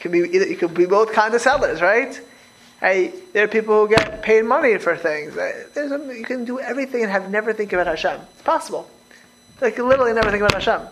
[0.00, 2.20] can be either, you can be both kinds of settlers, right?
[2.80, 5.36] Hey, there are people who get paid money for things.
[5.36, 5.66] A,
[6.14, 8.20] you can do everything and have never think about Hashem.
[8.34, 8.88] It's possible.
[9.60, 10.88] Like literally never think about Hashem.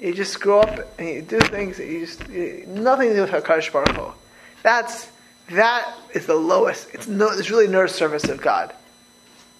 [0.00, 3.30] You just grow up and you do things you just you, nothing to do with
[3.30, 4.12] Hakadosh Baruch Hu.
[4.62, 5.08] That's
[5.50, 6.88] that is the lowest.
[6.92, 7.30] It's no.
[7.30, 8.74] It's really no service of God.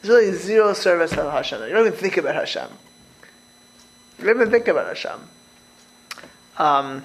[0.03, 1.63] There's really zero service of Hashem.
[1.63, 2.69] You don't even think about Hashem.
[4.19, 5.21] You don't even think about Hashem.
[6.59, 7.05] Um,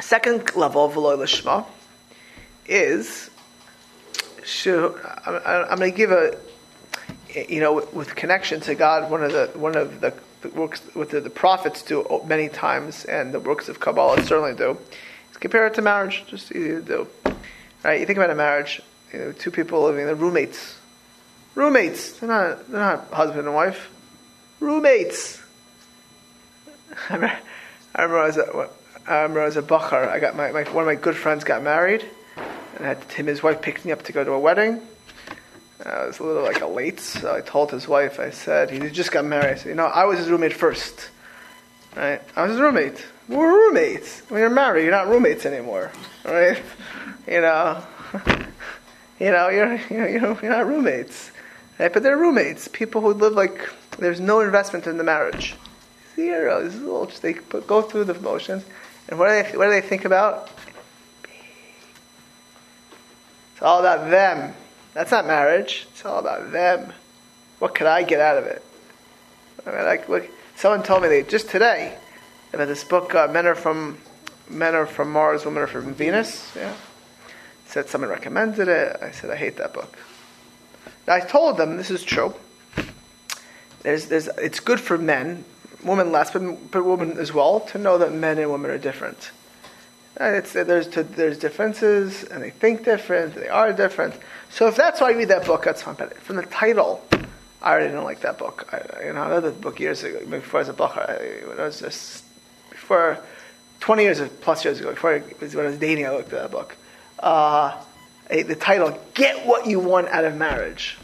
[0.00, 1.66] second level of Veloy Lishma
[2.66, 3.30] is.
[5.26, 6.36] I'm going to give a,
[7.48, 9.10] you know, with connection to God.
[9.10, 10.14] One of the one of the
[10.54, 14.78] works what the, the prophets do many times, and the works of Kabbalah certainly do
[15.30, 17.08] is Compare it to marriage, just easy to do.
[17.82, 18.00] Right?
[18.00, 20.76] You think about a marriage, you know, two people living, they're roommates.
[21.54, 22.12] Roommates.
[22.12, 23.90] They're not, they're not husband and wife.
[24.60, 25.42] Roommates.
[27.08, 27.38] I remember,
[27.94, 28.68] I remember as a,
[29.06, 32.04] I remember a bachar, I got my, my, one of my good friends got married,
[32.76, 34.80] and I had and his wife picked me up to go to a wedding.
[35.84, 38.70] Uh, I was a little like a late, so I told his wife, I said,
[38.70, 39.52] he just got married.
[39.52, 41.10] I said, you know, I was his roommate first.
[41.96, 42.20] Right?
[42.36, 43.04] I was his roommate.
[43.28, 44.20] We're roommates.
[44.28, 45.90] When you're married, you're not roommates anymore,
[46.24, 46.60] right?
[47.26, 47.82] You know,
[49.20, 51.30] you know, you're you know, you're not roommates,
[51.78, 51.92] right?
[51.92, 52.68] But they're roommates.
[52.68, 55.54] People who live like there's no investment in the marriage,
[56.16, 56.68] Zero.
[56.68, 57.20] Zilch.
[57.20, 58.64] They put, go through the motions.
[59.08, 60.50] And what do they, what do they think about?
[63.52, 64.54] It's all about them.
[64.94, 65.86] That's not marriage.
[65.92, 66.92] It's all about them.
[67.58, 68.64] What could I get out of it?
[69.66, 71.96] I mean, like, look, someone told me they, just today
[72.52, 73.98] about this book, uh, Men Are From
[74.48, 76.50] Men Are From Mars, Women Are From Venus.
[76.56, 76.74] Yeah.
[77.66, 78.96] Said someone recommended it.
[79.00, 79.96] I said, I hate that book.
[81.06, 82.34] Now, I told them this is true.
[83.82, 85.44] There's, there's, it's good for men,
[85.84, 89.30] women less, but, but women as well, to know that men and women are different.
[90.16, 94.14] And it's, there's, there's differences, and they think different, they are different.
[94.50, 95.94] So if that's why you read that book, that's fine.
[95.94, 97.02] But from the title,
[97.62, 98.68] I already didn't like that book.
[98.72, 100.96] I, you know, I read the book years ago, before I was a book.
[100.96, 102.24] I, I was just,
[102.70, 103.18] before,
[103.80, 106.50] 20 years plus years ago, before I, when I was dating, I looked at that
[106.50, 106.76] book.
[107.18, 107.80] Uh,
[108.28, 110.96] the title, Get What You Want Out of Marriage.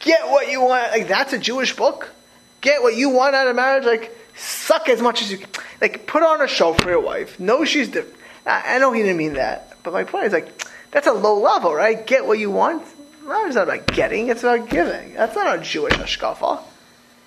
[0.00, 0.90] Get what you want.
[0.92, 2.10] Like, that's a Jewish book?
[2.60, 3.84] Get what you want out of marriage?
[3.84, 5.48] Like, suck as much as you can.
[5.80, 7.38] Like, put on a show for your wife.
[7.38, 8.16] Know she's different.
[8.46, 9.76] I, I know he didn't mean that.
[9.82, 12.06] But my point is, like, that's a low level, right?
[12.06, 12.82] Get what you want.
[13.26, 15.14] Marriage is not about getting, it's about giving.
[15.14, 16.62] That's not a Jewish hashkafa.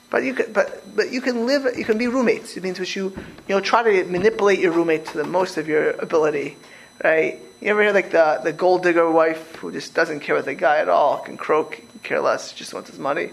[0.09, 2.57] But you can, but, but you can live, you can be roommates.
[2.57, 3.13] It means which you,
[3.47, 6.57] you know, try to manipulate your roommate to the most of your ability,
[7.03, 7.39] right?
[7.61, 10.55] You ever hear like the, the gold digger wife who just doesn't care about the
[10.55, 13.31] guy at all, can croak, care less, just wants his money?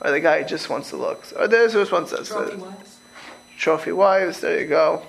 [0.00, 1.32] Or the guy who just wants the looks?
[1.32, 2.28] Or there's who just wants this.
[2.28, 2.98] Trophy wives.
[3.56, 5.02] Trophy wives, there you go.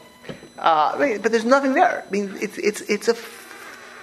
[0.58, 2.06] Uh, but there's nothing there.
[2.08, 3.14] I mean, it's, it's, it's a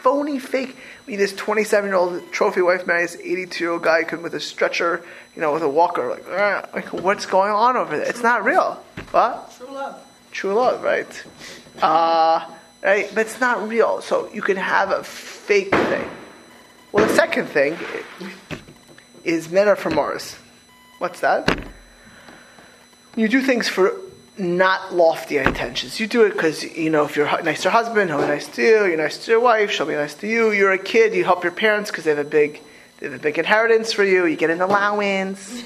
[0.07, 0.77] phony fake.
[1.05, 4.38] I mean, this 27 year old trophy wife marries 82 year old guy with a
[4.38, 5.03] stretcher,
[5.35, 6.09] you know, with a walker.
[6.09, 8.07] Like, "Ah," like, what's going on over there?
[8.07, 8.81] It's not real.
[9.11, 9.53] What?
[9.57, 9.97] True love.
[10.31, 11.12] True love, right?
[11.83, 12.38] Uh,
[12.85, 13.11] right?
[13.16, 14.01] But it's not real.
[14.01, 16.09] So you can have a fake thing.
[16.92, 17.77] Well, the second thing
[19.25, 20.37] is men are from Mars.
[20.99, 21.42] What's that?
[23.16, 23.90] You do things for
[24.38, 25.99] not lofty intentions.
[25.99, 28.62] You do it because, you know, if you're to your husband, he'll be nice to
[28.62, 28.85] you.
[28.87, 30.53] You're nice to your wife, she'll be nice to you.
[30.53, 32.61] You're a kid, you help your parents because they have a big,
[32.99, 34.27] they have a big inheritance for you.
[34.27, 35.64] You get an allowance.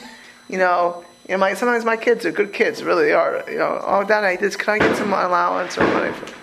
[0.49, 3.45] You know, you know, my, sometimes my kids are good kids, really they are.
[3.49, 4.57] You know, oh, Dad, I this.
[4.57, 6.13] Can I get some allowance or money?
[6.13, 6.35] For,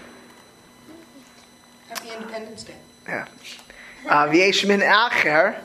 [1.89, 2.75] Happy Independence Day.
[3.07, 3.27] yeah.
[4.05, 5.59] Uh, V'yesh min acher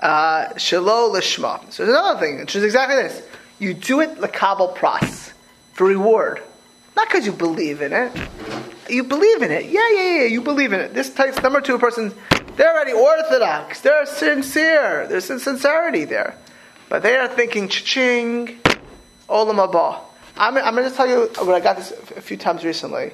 [0.00, 1.72] uh, shelo lishma.
[1.72, 3.26] So there's another thing, which is exactly this.
[3.58, 5.32] You do it lekabel pras,
[5.80, 6.42] for reward.
[6.94, 8.12] Not because you believe in it.
[8.90, 9.64] You believe in it.
[9.64, 10.92] Yeah, yeah, yeah, you believe in it.
[10.92, 12.12] This takes number two person,
[12.56, 13.80] they're already orthodox.
[13.80, 15.06] They're sincere.
[15.08, 16.36] There's sincerity there.
[16.90, 18.58] But they are thinking, cha-ching,
[19.26, 20.00] olam haba.
[20.36, 23.12] I'm, I'm going to tell you what I got this a few times recently.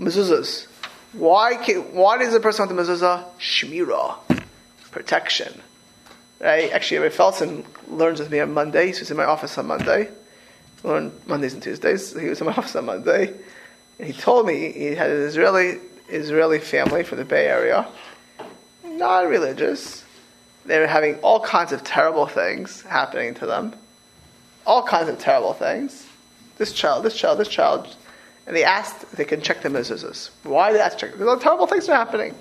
[0.00, 0.66] Mezuzahs.
[1.12, 1.56] Why,
[1.92, 3.24] why does a person want the mezuzah?
[3.38, 4.16] Shmira.
[4.92, 5.60] Protection.
[6.40, 6.72] Right?
[6.72, 8.92] Actually, Rabbi Felsen learns with me on Monday.
[8.92, 10.08] He was in my office on Monday.
[10.82, 12.18] Learn Mondays and Tuesdays.
[12.18, 13.34] He was in my office on Monday.
[13.98, 17.86] And he told me he had an Israeli, Israeli family from the Bay Area.
[18.84, 20.04] Not religious.
[20.66, 23.74] They were having all kinds of terrible things happening to them.
[24.66, 26.06] All kinds of terrible things.
[26.58, 27.96] This child, this child, this child.
[28.46, 30.30] And they asked if they can check the mezuzahs.
[30.42, 31.12] Why did they ask check?
[31.12, 32.34] Because terrible things are happening.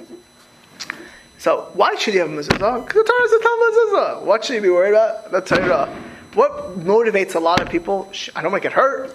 [1.38, 2.86] So why should you have a mezuzah?
[2.86, 4.24] Because the Torah is a mezuzah.
[4.24, 5.32] What should you be worried about?
[5.32, 6.04] The Torah.
[6.38, 8.12] What motivates a lot of people?
[8.36, 9.10] I don't want to get hurt.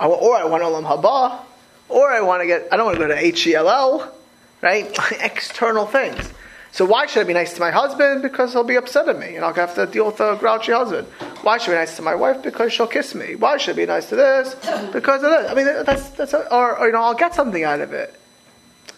[0.00, 1.42] I wa- or I want olam haba.
[1.88, 2.66] Or I want to get.
[2.72, 4.12] I don't want to go to H E L L.
[4.60, 4.90] Right?
[5.20, 6.28] External things.
[6.72, 8.22] So why should I be nice to my husband?
[8.22, 11.06] Because he'll be upset at me, and I'll have to deal with a grouchy husband.
[11.42, 12.42] Why should I be nice to my wife?
[12.42, 13.36] Because she'll kiss me.
[13.36, 14.56] Why should I be nice to this?
[14.92, 15.50] Because of this.
[15.52, 18.12] I mean, that's that's a, or, or you know, I'll get something out of it.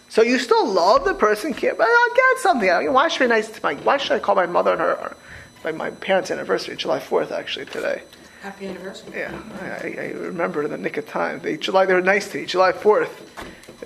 [0.09, 2.69] So you still love the person, but I'll get something.
[2.69, 2.81] out.
[2.81, 3.75] I mean, why should I be nice to my?
[3.75, 5.15] Why should I call my mother and her?
[5.63, 8.01] Or, my, parents' anniversary, July fourth, actually today.
[8.41, 9.13] Happy anniversary.
[9.15, 11.39] Yeah, I, I remember in the nick of time.
[11.39, 12.45] They July they were nice to me.
[12.45, 13.13] July fourth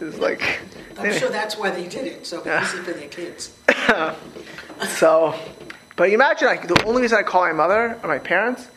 [0.01, 0.59] is like.
[0.97, 3.55] I'm sure that's why they did it, so easy for their kids.
[4.89, 5.33] So,
[5.95, 8.67] but imagine like the only reason I call my mother or my parents,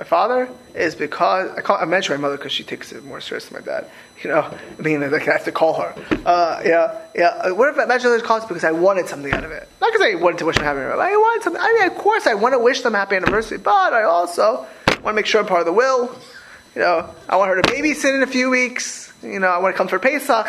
[0.00, 3.20] my father, is because I call I mention my mother because she takes it more
[3.20, 3.84] serious than my dad.
[4.22, 4.40] You know,
[4.78, 5.94] I mean, like I have to call her.
[6.24, 7.26] Uh, yeah, yeah.
[7.44, 9.68] Uh, What if I imagine I call it because I wanted something out of it?
[9.78, 11.12] Not because I wanted to wish them happy anniversary.
[11.12, 11.60] I wanted something.
[11.62, 15.08] I mean, of course, I want to wish them happy anniversary, but I also want
[15.08, 16.16] to make sure I'm part of the will.
[16.74, 19.12] You know, I want her to babysit in a few weeks.
[19.22, 20.48] You know, I want to come for Pesach.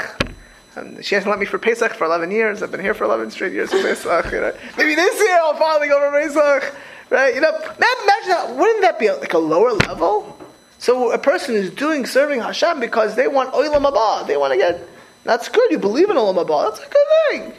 [0.77, 2.63] And she hasn't let me for Pesach for 11 years.
[2.63, 4.31] I've been here for 11 straight years for Pesach.
[4.31, 4.53] You know.
[4.77, 6.73] Maybe this year I'll finally go for Pesach.
[7.11, 7.35] Right?
[7.35, 8.55] You know, that.
[8.55, 10.37] Wouldn't that be like a lower level?
[10.77, 14.25] So a person is doing serving Hashem because they want olam haba.
[14.25, 14.79] They want to get.
[15.23, 15.69] That's good.
[15.71, 16.69] You believe in olam haba.
[16.69, 17.53] That's a good thing.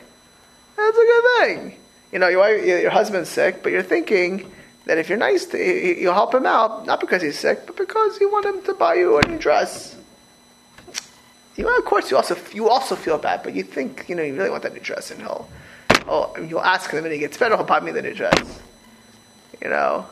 [0.77, 1.77] That's a good thing.
[2.13, 4.51] You know, your, your husband's sick, but you're thinking
[4.87, 8.21] that if you're nice, to, you'll help him out, not because he's sick, but because
[8.21, 9.97] you want him to buy you a new dress.
[11.57, 14.23] You know, of course, you also you also feel bad, but you think you know
[14.23, 15.49] you really want that new dress, and he'll,
[16.09, 17.57] oh, you'll ask him, and he gets better.
[17.57, 18.61] He'll buy me the new dress.
[19.63, 20.07] You know,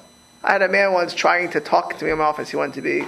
[0.44, 2.50] I had a man once trying to talk to me in my office.
[2.50, 3.04] He wanted to be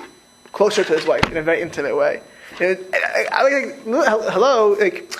[0.52, 2.20] closer to his wife in a very intimate way.
[2.60, 5.14] And I, I like, hello, like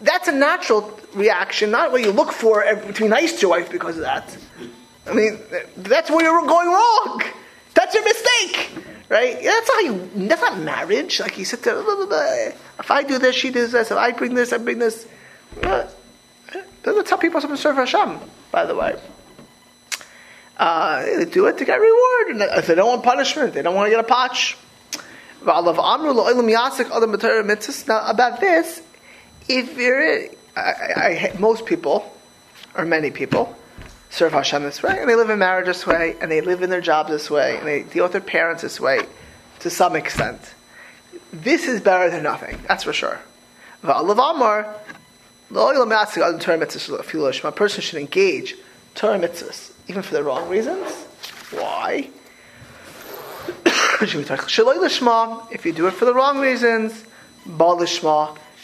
[0.00, 3.70] that's a natural reaction, not what you look for to be nice to your wife
[3.70, 4.36] because of that.
[5.06, 5.38] I mean,
[5.76, 7.22] that's where you're going wrong.
[7.74, 8.70] That's your mistake,
[9.08, 9.42] right?
[9.42, 10.10] That's not you.
[10.28, 11.20] That's not marriage.
[11.20, 11.74] Like you sit there.
[11.82, 12.52] Blah, blah, blah.
[12.78, 13.90] If I do this, she does this.
[13.90, 15.06] If I bring this, I bring this.
[15.60, 18.18] That's how people to serve Hashem.
[18.50, 18.98] By the way,
[20.58, 22.28] uh, they do it to get reward.
[22.28, 24.56] And if they don't want punishment, they don't want to get a patch.
[25.40, 25.60] Now
[28.10, 28.82] about this,
[29.48, 30.24] if you're,
[30.56, 32.12] I, I, most people,
[32.74, 33.56] or many people,
[34.10, 36.70] serve Hashem this way, and they live in marriage this way, and they live in
[36.70, 39.00] their jobs this way, and they deal with their parents this way,
[39.60, 40.40] to some extent.
[41.32, 43.20] This is better than nothing, that's for sure.
[43.84, 44.02] A
[47.52, 48.56] person should engage
[48.98, 50.90] Torah mitzvahs, even for the wrong reasons.
[51.52, 52.10] Why?
[54.02, 54.12] if
[55.64, 57.04] you do it for the wrong reasons,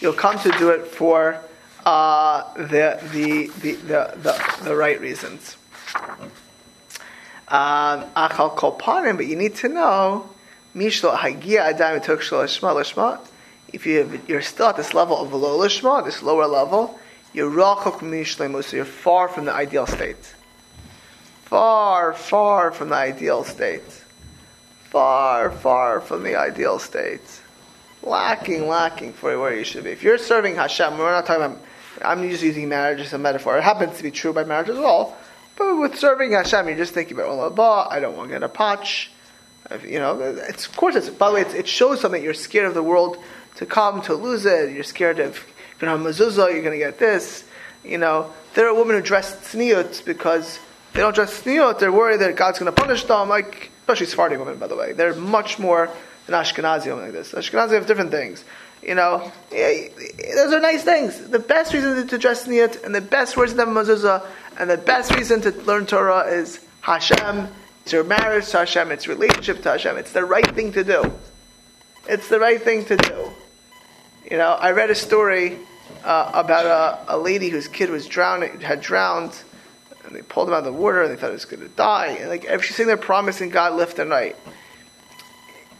[0.00, 1.40] you'll come to do it for
[1.86, 5.56] uh, the, the, the, the, the, right reasons.
[7.46, 8.04] Um,
[9.16, 10.28] but you need to know.
[10.74, 11.06] If
[13.86, 16.98] you have, you're still at this level of lo lishma, this lower level,
[18.72, 20.34] you're far from the ideal state.
[21.44, 23.82] Far, far from the ideal state.
[24.84, 27.40] Far, far from the ideal state.
[28.02, 29.90] Lacking, lacking for where you should be.
[29.90, 31.58] If you're serving Hashem, we're not talking about
[32.02, 33.58] I'm just using marriage as a metaphor.
[33.58, 35.16] It happens to be true by marriage as well.
[35.56, 37.88] But with serving Hashem, you're just thinking about Allah.
[37.90, 39.10] I don't want to get a patch.
[39.86, 42.22] You know, it's, of course, it's, by the way, it shows something.
[42.22, 43.16] You're scared of the world
[43.56, 44.72] to come, to lose it.
[44.72, 45.44] You're scared of,
[45.84, 47.44] you're going to have mezuzah, you're going to get this.
[47.84, 50.58] You know, there are women who dress tzniut because
[50.92, 51.78] they don't dress tzniut.
[51.78, 53.28] They're worried that God's going to punish them.
[53.28, 54.92] Like, especially Sephardi women, by the way.
[54.92, 55.90] They're much more
[56.26, 57.32] than Ashkenazi women like this.
[57.32, 58.44] Ashkenazi have different things.
[58.82, 61.28] You know, those are nice things.
[61.28, 64.26] The best reason to dress niyat and the best reason to have mezuzah
[64.58, 67.48] and the best reason to learn Torah is Hashem.
[67.82, 68.92] It's your marriage to Hashem.
[68.92, 69.96] It's relationship to Hashem.
[69.96, 71.12] It's the right thing to do.
[72.08, 73.30] It's the right thing to do.
[74.30, 75.58] You know, I read a story
[76.02, 79.42] uh, about a, a, lady whose kid was drowning, had drowned,
[80.04, 81.68] and they pulled him out of the water, and they thought he was going to
[81.68, 82.16] die.
[82.20, 84.36] And like, she's sitting there promising God lift the night.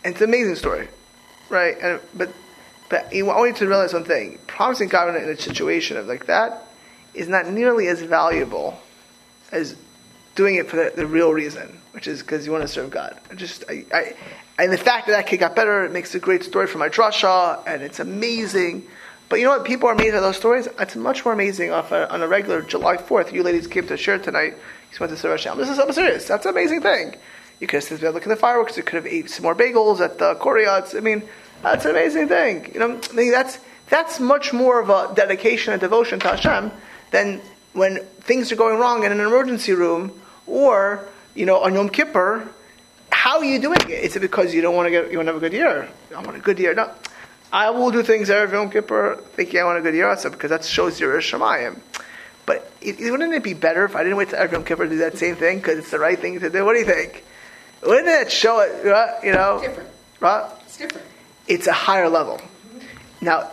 [0.04, 0.88] And it's an amazing story,
[1.48, 1.76] right?
[1.80, 2.32] And but
[2.88, 6.66] but you to realize one thing: promising God in a situation of like that
[7.14, 8.78] is not nearly as valuable
[9.52, 9.76] as
[10.34, 13.18] doing it for the, the real reason, which is because you want to serve God.
[13.30, 14.16] I just, I, I,
[14.58, 16.88] and the fact that that kid got better, it makes a great story for my
[16.88, 18.86] drasha, and it's amazing.
[19.34, 19.64] But you know what?
[19.64, 20.68] People are amazed at those stories.
[20.78, 23.32] It's much more amazing a, on a regular July 4th.
[23.32, 24.52] You ladies came to share tonight.
[24.52, 25.58] You went to serve Hashem.
[25.58, 26.28] This is something serious.
[26.28, 27.16] That's an amazing thing.
[27.58, 28.76] You could have there looking at the fireworks.
[28.76, 30.96] You could have ate some more bagels at the Koreats.
[30.96, 31.24] I mean,
[31.62, 32.70] that's an amazing thing.
[32.72, 33.58] You know, I mean, that's
[33.88, 36.70] that's much more of a dedication and devotion to Hashem
[37.10, 37.40] than
[37.72, 40.12] when things are going wrong in an emergency room
[40.46, 42.48] or you know on Yom Kippur.
[43.10, 43.90] How are you doing it?
[43.90, 45.88] Is it because you don't want to get you want to have a good year?
[46.14, 46.72] I want a good year.
[46.72, 46.88] No,
[47.54, 50.50] I will do things every Yom Kippur thinking I want a good year also because
[50.50, 51.78] that shows your Shemayim.
[52.46, 54.98] But it, wouldn't it be better if I didn't wait to Yom Kippur to do
[54.98, 56.64] that same thing because it's the right thing to do?
[56.64, 57.24] What do you think?
[57.82, 58.86] Wouldn't it show it?
[58.86, 59.88] Uh, you know, different.
[60.20, 60.50] Right?
[60.66, 61.06] It's different
[61.46, 62.40] it's a higher level.
[63.20, 63.50] Now,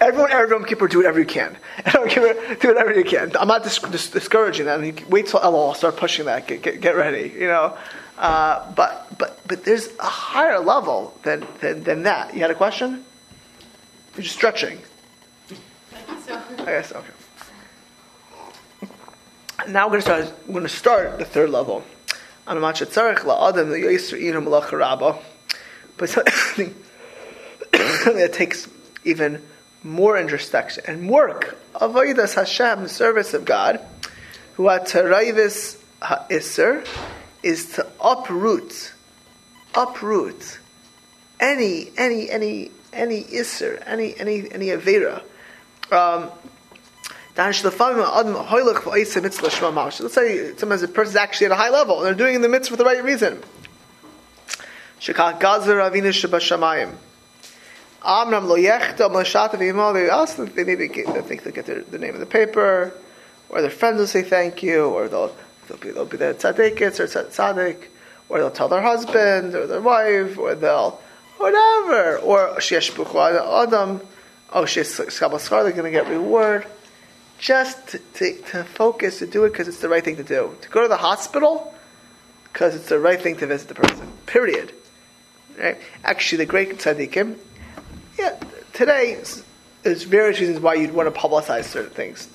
[0.00, 1.56] everyone, Erev everyone, Kippur, do whatever you can.
[1.84, 3.32] Everyone, Kippur, do whatever you can.
[3.36, 4.78] I'm not dis- dis- discouraging that.
[4.78, 6.46] I mean, wait till Elul, start pushing that.
[6.46, 7.76] Get, get, get ready, you know.
[8.16, 12.34] Uh, but, but, but there's a higher level than, than, than that.
[12.34, 13.04] You had a question?
[14.14, 14.78] You're just stretching.
[15.48, 15.56] So.
[16.58, 17.12] I guess, okay.
[19.68, 21.82] Now we're going to start, we're going to start the third level.
[22.46, 22.60] But
[26.08, 26.74] something
[27.72, 28.68] that takes
[29.04, 29.42] even
[29.82, 31.56] more introspection and work.
[31.74, 33.80] Avodas Hashem, service of God,
[34.54, 36.86] who Taravis Ha'isr,
[37.44, 38.94] is to uproot,
[39.74, 40.58] uproot
[41.38, 45.22] any, any, any, any Isser, any, any, any Avera.
[45.92, 46.30] Um,
[47.36, 47.68] Let's
[50.14, 52.76] say sometimes a person is actually at a high level and they're doing the mitzvah
[52.76, 53.42] for the right reason.
[58.04, 59.92] Amram lo yechta.
[59.94, 62.26] They ask them, they maybe get, they think they get their, the name of the
[62.26, 62.94] paper,
[63.48, 65.34] or their friends will say thank you, or they'll
[65.68, 67.84] They'll be, they'll be the tzaddikis or tzaddik,
[68.28, 71.00] or they'll tell their husband or their wife, or they'll
[71.38, 74.00] whatever, or sheyeshbuchu adam,
[74.52, 76.66] oh sheyeskabel they're going to get reward.
[77.38, 80.56] Just to, to, to focus to do it because it's the right thing to do.
[80.62, 81.74] To go to the hospital
[82.44, 84.10] because it's the right thing to visit the person.
[84.26, 84.72] Period.
[85.58, 85.76] Right?
[86.04, 87.36] Actually, the great tzaddikim.
[88.18, 88.38] Yeah,
[88.72, 89.20] today
[89.82, 92.28] there's various reasons why you'd want to publicize certain things.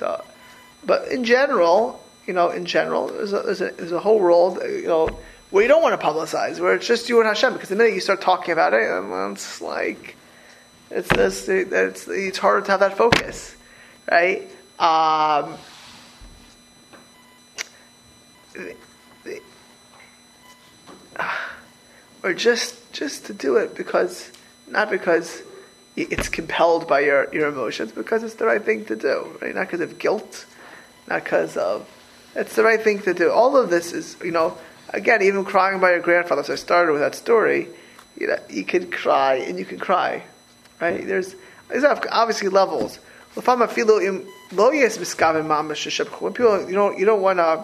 [0.85, 4.59] But in general, you know, in general, there's a, there's a, there's a whole world,
[4.61, 5.19] you know,
[5.49, 7.53] where you don't want to publicize, where it's just you and Hashem.
[7.53, 10.15] Because the minute you start talking about it, it's like
[10.91, 13.55] it's this, it's, it's harder to have that focus,
[14.11, 14.47] right?
[14.77, 15.57] Um,
[22.23, 24.31] or just just to do it because
[24.67, 25.41] not because
[25.95, 29.55] it's compelled by your, your emotions, because it's the right thing to do, right?
[29.55, 30.45] Not because of guilt,
[31.07, 31.87] not because of
[32.35, 33.31] it's the right thing to do.
[33.31, 34.57] All of this is, you know,
[34.89, 36.43] again, even crying by your grandfather.
[36.43, 37.67] So I started with that story.
[38.17, 40.23] You know, you can cry and you can cry,
[40.81, 41.05] right?
[41.05, 41.35] There's
[41.69, 42.99] there's obviously levels.
[43.35, 44.25] When people, you
[46.71, 47.63] know, you don't want to,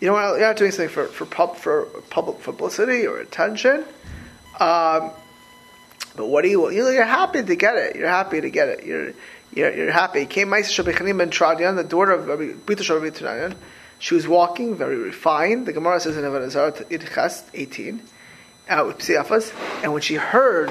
[0.00, 3.84] you know, you're not doing something for for pub, for public publicity or attention.
[4.58, 5.10] Um,
[6.16, 6.60] but what do you?
[6.62, 6.74] want?
[6.74, 7.96] you know, you're happy to get it.
[7.96, 8.86] You're happy to get it.
[8.86, 9.12] You're
[9.54, 10.24] you're, you're happy.
[10.26, 13.54] Came Ma'aseh Shabbechanim ben Teradyon, the daughter of Rabbi Bita Teradyon.
[13.98, 15.66] She was walking, very refined.
[15.66, 18.02] The Gemara says in Avodah Idchas 18,
[18.68, 20.70] uh, with Psiafas, and when she heard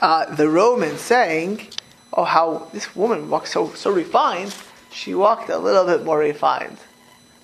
[0.00, 1.68] uh, the Roman saying,
[2.12, 4.54] "Oh, how this woman walks so so refined,"
[4.90, 6.78] she walked a little bit more refined.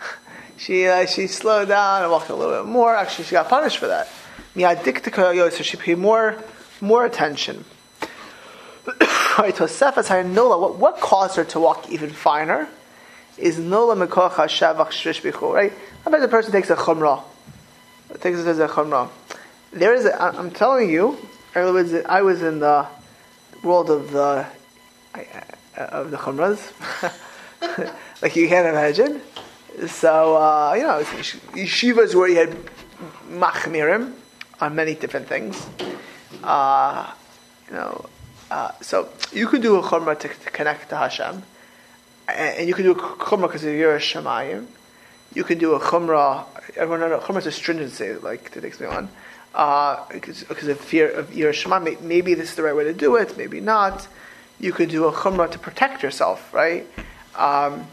[0.57, 2.95] she uh, she slowed down and walked a little bit more.
[2.95, 4.09] Actually, she got punished for that.
[4.55, 6.43] So she paid more
[6.81, 7.65] more attention.
[9.39, 12.69] Right, Nola, what, what caused her to walk even finer
[13.39, 15.73] is Nola Mekocha Shavach Shrish Bichu, right?
[16.07, 17.23] I bet the person takes a Chumrah.
[18.21, 19.09] Takes it as a Chumrah.
[19.73, 21.17] There is, a, I'm telling you,
[21.55, 22.87] I was, I was in the
[23.63, 24.47] world of the,
[25.77, 26.73] of the Chumras,
[28.23, 29.21] like you can't imagine.
[29.87, 31.03] So, uh, you know,
[31.55, 32.57] yeshivas where you had
[33.31, 34.13] machmirim
[34.61, 35.67] on many different things.
[36.43, 37.11] Uh,
[37.69, 38.05] you know,
[38.51, 41.43] uh, so you could do a chumrah to, to, connect to Hashem,
[42.29, 44.67] and, you can do a chumrah because you're a shemayim.
[45.35, 46.47] You can do a chumrah.
[46.77, 49.09] Everyone knows chumrah is a stringency, like to take me on,
[49.55, 51.81] uh, because, because of fear of your shema.
[52.01, 53.37] Maybe this is the right way to do it.
[53.37, 54.07] Maybe not.
[54.61, 56.87] You could do a chumrah to protect yourself, right?
[57.35, 57.87] Um,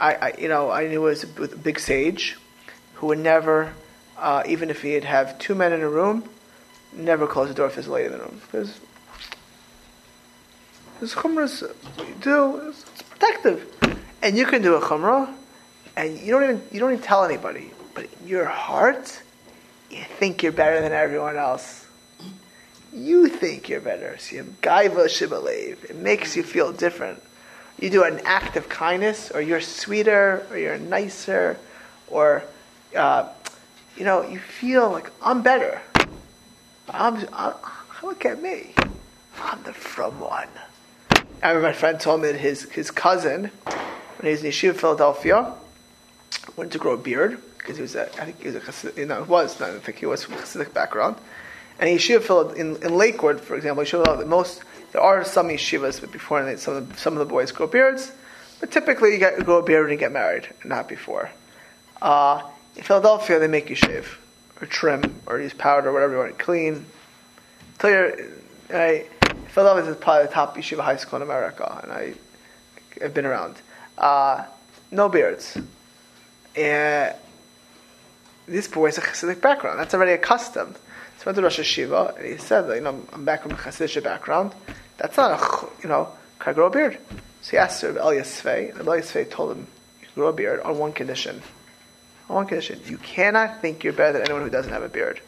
[0.00, 2.36] I, I, you know, I knew a, a big sage
[2.94, 3.72] who would never,
[4.18, 6.28] uh, even if he'd have two men in a room,
[6.92, 8.40] never close the door if there's a lady in the room.
[8.44, 8.80] Because
[11.00, 11.62] this chumrah
[11.96, 12.74] what you do,
[13.18, 13.98] protective.
[14.22, 15.32] And you can do a chumrah,
[15.96, 17.70] and you don't even you don't even tell anybody.
[17.94, 19.22] But in your heart,
[19.90, 21.86] you think you're better than everyone else.
[22.92, 24.16] You think you're better.
[24.18, 25.84] So you gaiva shibalev.
[25.84, 27.22] It makes you feel different.
[27.78, 31.58] You do an act of kindness, or you're sweeter, or you're nicer,
[32.08, 32.44] or
[32.96, 33.28] uh,
[33.96, 35.80] you know, you feel like I'm better.
[36.88, 37.54] I'm, I'm,
[38.02, 38.74] look at me.
[39.40, 40.48] I'm the from one.
[41.44, 44.76] I remember my friend told me that his, his cousin, when he was in Yeshiva,
[44.76, 45.52] Philadelphia,
[46.56, 48.96] wanted to grow a beard because he was a, I think he was a Hasidic,
[48.96, 51.16] you know, was, I think he was from a Hasidic background.
[51.78, 56.10] And Yeshiva in, in Lakewood, for example, Yeshiva, the most, there are some yeshivas, but
[56.12, 58.12] before some of, the, some of the boys grow beards,
[58.58, 61.30] but typically you, get, you grow a beard when you get married, not before.
[62.00, 62.40] Uh,
[62.74, 64.18] in Philadelphia, they make you shave
[64.62, 66.86] or trim or use powder or whatever you want to clean.
[67.78, 68.32] Tell you,
[68.70, 69.04] I,
[69.48, 72.14] Philadelphia is probably the top yeshiva high school in America, and I,
[73.00, 73.56] have been around.
[73.98, 74.44] Uh,
[74.90, 75.58] no beards.
[76.56, 77.14] And
[78.46, 79.80] this boy has a Hasidic background.
[79.80, 80.26] That's already a.
[80.26, 83.56] So he went to Rosh Hashiva, and he said, you know, I'm back from a
[83.56, 84.54] Hasidic background.
[84.96, 86.98] That's not a, you know, can I grow a beard?
[87.42, 89.66] So he asked Rabbi Elya Svei, and Rabbi Elya Svei told him,
[90.00, 91.42] you can grow a beard on one condition–
[92.28, 92.80] on one condition.
[92.86, 95.20] You cannot think you're better than anyone who doesn't have a beard.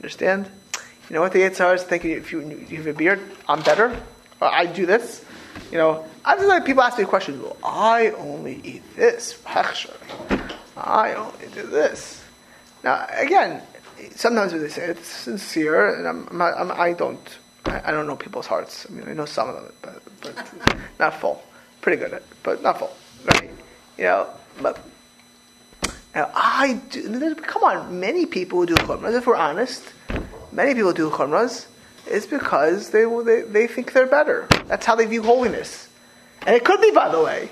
[0.00, 0.50] Understand?
[1.08, 2.10] You know what the Yitzhar is thinking?
[2.10, 3.96] If you, you have a beard, I'm better.
[4.40, 5.24] Or I do this.
[5.70, 7.42] You know, I just like people ask me questions.
[7.42, 9.40] Well, I only eat this.
[10.76, 12.24] I only do this.
[12.82, 13.62] Now, again,
[14.14, 18.16] sometimes when they say it's sincere, and I'm, I'm, I'm, don't, I, I don't know
[18.16, 18.86] people's hearts.
[18.88, 21.42] I mean, I know some of them, but, but not full.
[21.80, 22.94] Pretty good at, it, but not full.
[23.24, 23.50] Right?
[23.96, 24.26] You know,
[24.60, 24.78] but
[26.14, 29.84] now, I do, come on, many people do chumras, if we're honest,
[30.56, 31.66] many people do chumras,
[32.10, 34.48] is because they, they, they think they're better.
[34.66, 35.88] That's how they view holiness.
[36.46, 37.50] And it could be, by the way.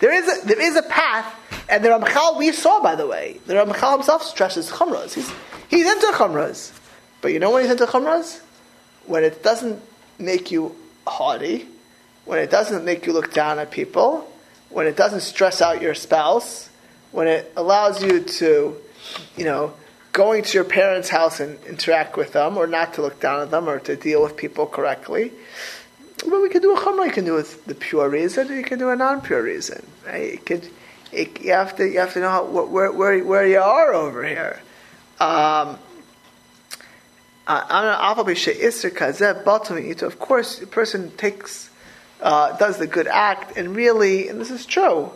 [0.00, 1.34] There is a, there is a path
[1.68, 5.14] And the Ramchal we saw, by the way, the Ramchal himself stresses chumras.
[5.14, 5.32] He's,
[5.68, 6.78] he's into chumras.
[7.20, 8.40] But you know when he's into chumras?
[9.06, 9.80] When it doesn't
[10.18, 10.74] make you
[11.06, 11.66] haughty,
[12.24, 14.30] when it doesn't make you look down at people,
[14.68, 16.68] when it doesn't stress out your spouse,
[17.12, 18.76] when it allows you to,
[19.36, 19.72] you know,
[20.14, 23.50] going to your parents' house and interact with them, or not to look down at
[23.50, 25.32] them, or to deal with people correctly.
[26.18, 27.06] But we can do a chumrah.
[27.06, 29.84] You can do it the pure reason, and you can do a non-pure reason.
[30.06, 30.32] Right?
[30.32, 30.68] You could,
[31.12, 34.24] it, you have to, you have to know how, where, where, where you are over
[34.24, 34.62] here.
[35.18, 35.78] Um,
[37.46, 37.68] of
[40.18, 41.70] course, the person takes,
[42.22, 45.10] uh, does the good act, and really, and this is true.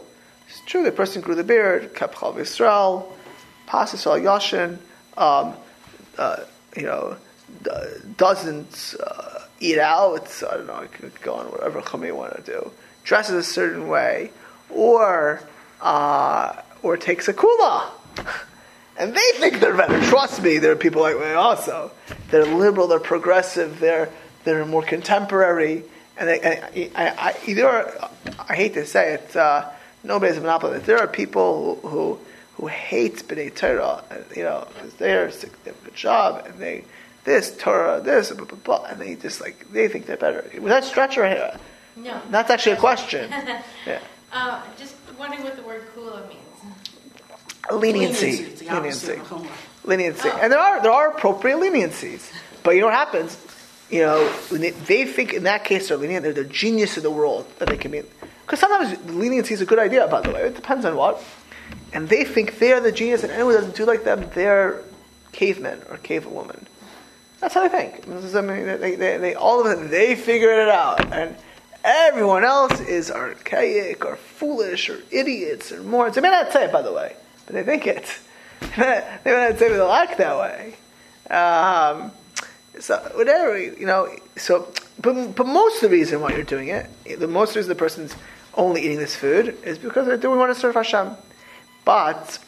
[0.49, 0.83] It's true.
[0.83, 3.07] The person grew the beard, kept Chalav Yisrael,
[3.67, 4.79] Pas Yisrael Yoshon,
[5.19, 5.55] um,
[6.17, 6.45] uh,
[6.77, 7.17] you know,
[8.17, 10.43] doesn't uh, eat out.
[10.49, 10.75] I don't know.
[10.75, 12.71] I could go on whatever chum you want to do.
[13.05, 14.31] Dresses a certain way,
[14.71, 15.43] or
[15.81, 17.91] uh, or takes a kula.
[18.99, 20.01] And they think they're better.
[20.07, 21.93] Trust me, there are people like me also.
[22.31, 24.11] They're liberal, they're progressive, they're,
[24.43, 25.85] they're more contemporary.
[26.19, 27.97] And, they, and I, I, there
[28.49, 29.71] I hate to say it, uh,
[30.03, 30.81] nobody a monopoly.
[30.81, 32.19] There are people who, who,
[32.59, 34.03] who hates B'nai Torah,
[34.37, 36.85] you know, because they're, they have a good job, and they,
[37.25, 40.45] this, Torah, this, blah, blah, blah, and they just like, they think they're better.
[40.61, 41.57] Was that stretch or here?
[41.97, 42.21] No.
[42.31, 43.31] That's actually a question.
[43.87, 44.01] yeah.
[44.33, 46.43] Uh, just wondering what the word kula means
[47.73, 49.49] leniency, Leniency, leniency, the
[49.85, 52.33] leniency, and there are there are appropriate leniencies.
[52.63, 53.37] But you know what happens?
[53.91, 56.23] You know, they, they, think in that case they're lenient.
[56.23, 58.03] They're the genius of the world that they can be.
[58.43, 60.07] Because sometimes leniency is a good idea.
[60.09, 61.23] By the way, it depends on what.
[61.93, 64.83] And they think they're the genius, and anyone who doesn't do like them, they're
[65.33, 66.65] cavemen or cavewoman.
[67.41, 68.09] That's how they think.
[68.09, 71.37] I mean, they, they, they, all of them, they figured it out, and
[71.85, 76.17] everyone else is archaic or foolish or idiots or morons.
[76.17, 77.15] They may not say it, by the way
[77.49, 78.19] but they think it.
[78.61, 80.75] they may not say a lack that way.
[81.35, 82.13] Um,
[82.79, 84.15] so whatever you know.
[84.37, 86.89] So, but but most of the reason why you're doing it,
[87.19, 88.15] the most reason the person's
[88.55, 91.17] only eating this food is because they do want to serve Hashem.
[91.89, 92.39] But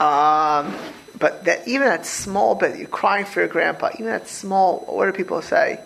[0.00, 0.74] um,
[1.18, 3.90] but that even that small bit, you're crying for your grandpa.
[3.96, 5.78] Even that small, what do people say?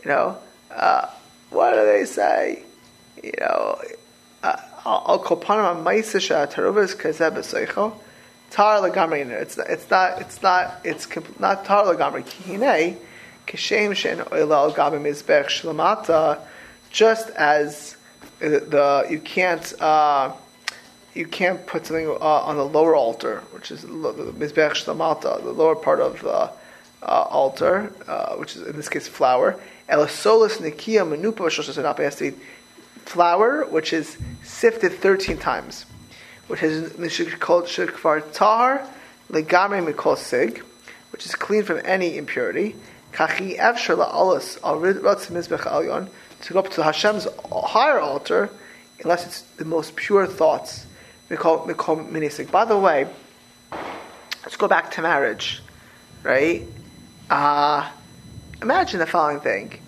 [0.00, 0.38] You know,
[0.70, 1.08] uh,
[1.50, 2.62] what do they say?
[3.20, 3.80] You know,
[4.44, 4.56] uh,
[4.86, 7.96] al kopanim ma'isa sha'atarovas kazeh b'seicho
[8.52, 9.28] tar legamri.
[9.28, 11.08] It's it's not it's not it's
[11.40, 12.22] not tar legamri.
[12.22, 12.96] Kihine
[13.48, 16.38] kishem shen oila gabi mizbech shlamata.
[16.90, 17.96] Just as
[18.38, 19.74] the you can't.
[19.80, 20.30] Uh,
[21.14, 25.52] you can't put something uh, on the lower altar, which is the mizbech shlamata, the
[25.52, 26.50] lower part of the
[27.02, 29.58] uh, altar, uh, which is in this case flour.
[29.88, 31.04] Elasolis nikia
[32.18, 32.36] to be
[33.04, 35.86] flour, which is sifted 13 times,
[36.48, 38.86] which is called shikvar tahar
[39.30, 40.62] legame mikol sig,
[41.12, 42.74] which is clean from any impurity.
[43.12, 46.08] Kachi efshar la'alos al mizbech alyon
[46.40, 48.50] to go up to Hashem's higher altar,
[49.02, 50.86] unless it's the most pure thoughts.
[51.30, 52.50] Mikol mikol minisig.
[52.50, 53.06] By the way,
[54.42, 55.62] let's go back to marriage,
[56.22, 56.62] right?
[57.30, 57.88] Uh,
[58.60, 59.80] imagine the following thing: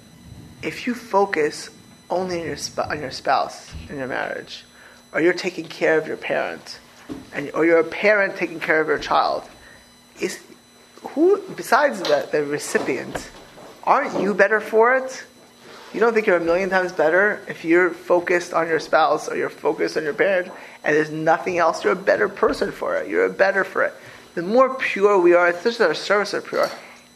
[0.63, 1.69] if you focus
[2.09, 4.65] only on your, sp- on your spouse in your marriage,
[5.13, 6.79] or you're taking care of your parent,
[7.35, 9.45] and or you're a parent taking care of your child,
[10.21, 10.41] is
[11.11, 13.31] who besides the, the recipient,
[13.85, 15.25] aren't you better for it?
[15.95, 19.37] You don't think you're a million times better if you're focused on your spouse or
[19.37, 20.53] you're focused on your parent
[20.85, 21.85] and there's nothing else?
[21.85, 23.09] You're a better person for it.
[23.09, 23.95] You're a better for it.
[24.35, 26.69] The more pure we are, especially our service are pure,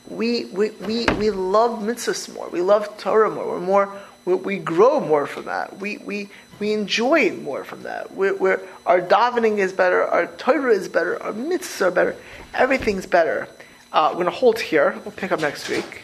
[0.09, 2.49] we, we, we, we love mitzvahs more.
[2.49, 3.47] We love Torah more.
[3.47, 5.79] We're more we, we grow more from that.
[5.79, 8.15] We, we, we enjoy more from that.
[8.15, 12.17] We're, we're, our davening is better, our Torah is better, our mitzvahs are better,
[12.55, 13.49] everything's better.
[13.93, 14.99] Uh, we're going to hold here.
[15.05, 16.03] We'll pick up next week.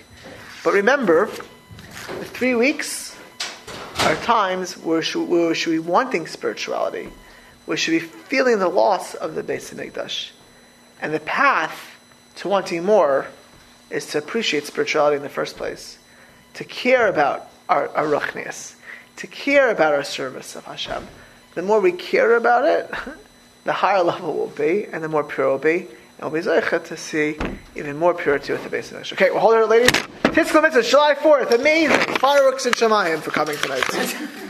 [0.64, 1.30] But remember,
[2.06, 3.16] the three weeks
[4.00, 7.08] are times where where should be wanting spirituality,
[7.64, 10.30] where should be feeling the loss of the Beis Hamikdash.
[11.02, 11.96] And the path
[12.36, 13.26] to wanting more
[13.90, 15.98] is to appreciate spirituality in the first place,
[16.54, 18.76] to care about our, our ruchnias,
[19.16, 21.08] to care about our service of Hashem.
[21.54, 22.88] The more we care about it,
[23.64, 25.88] the higher level we'll be, and the more pure we'll be.
[26.18, 27.36] And we'll be zeichet to see
[27.74, 29.90] even more purity with the base of Okay, well, hold it, ladies.
[29.90, 32.14] Titzkel Mitzvah, July 4th, amazing.
[32.16, 33.84] Fireworks in Shemayim for coming tonight.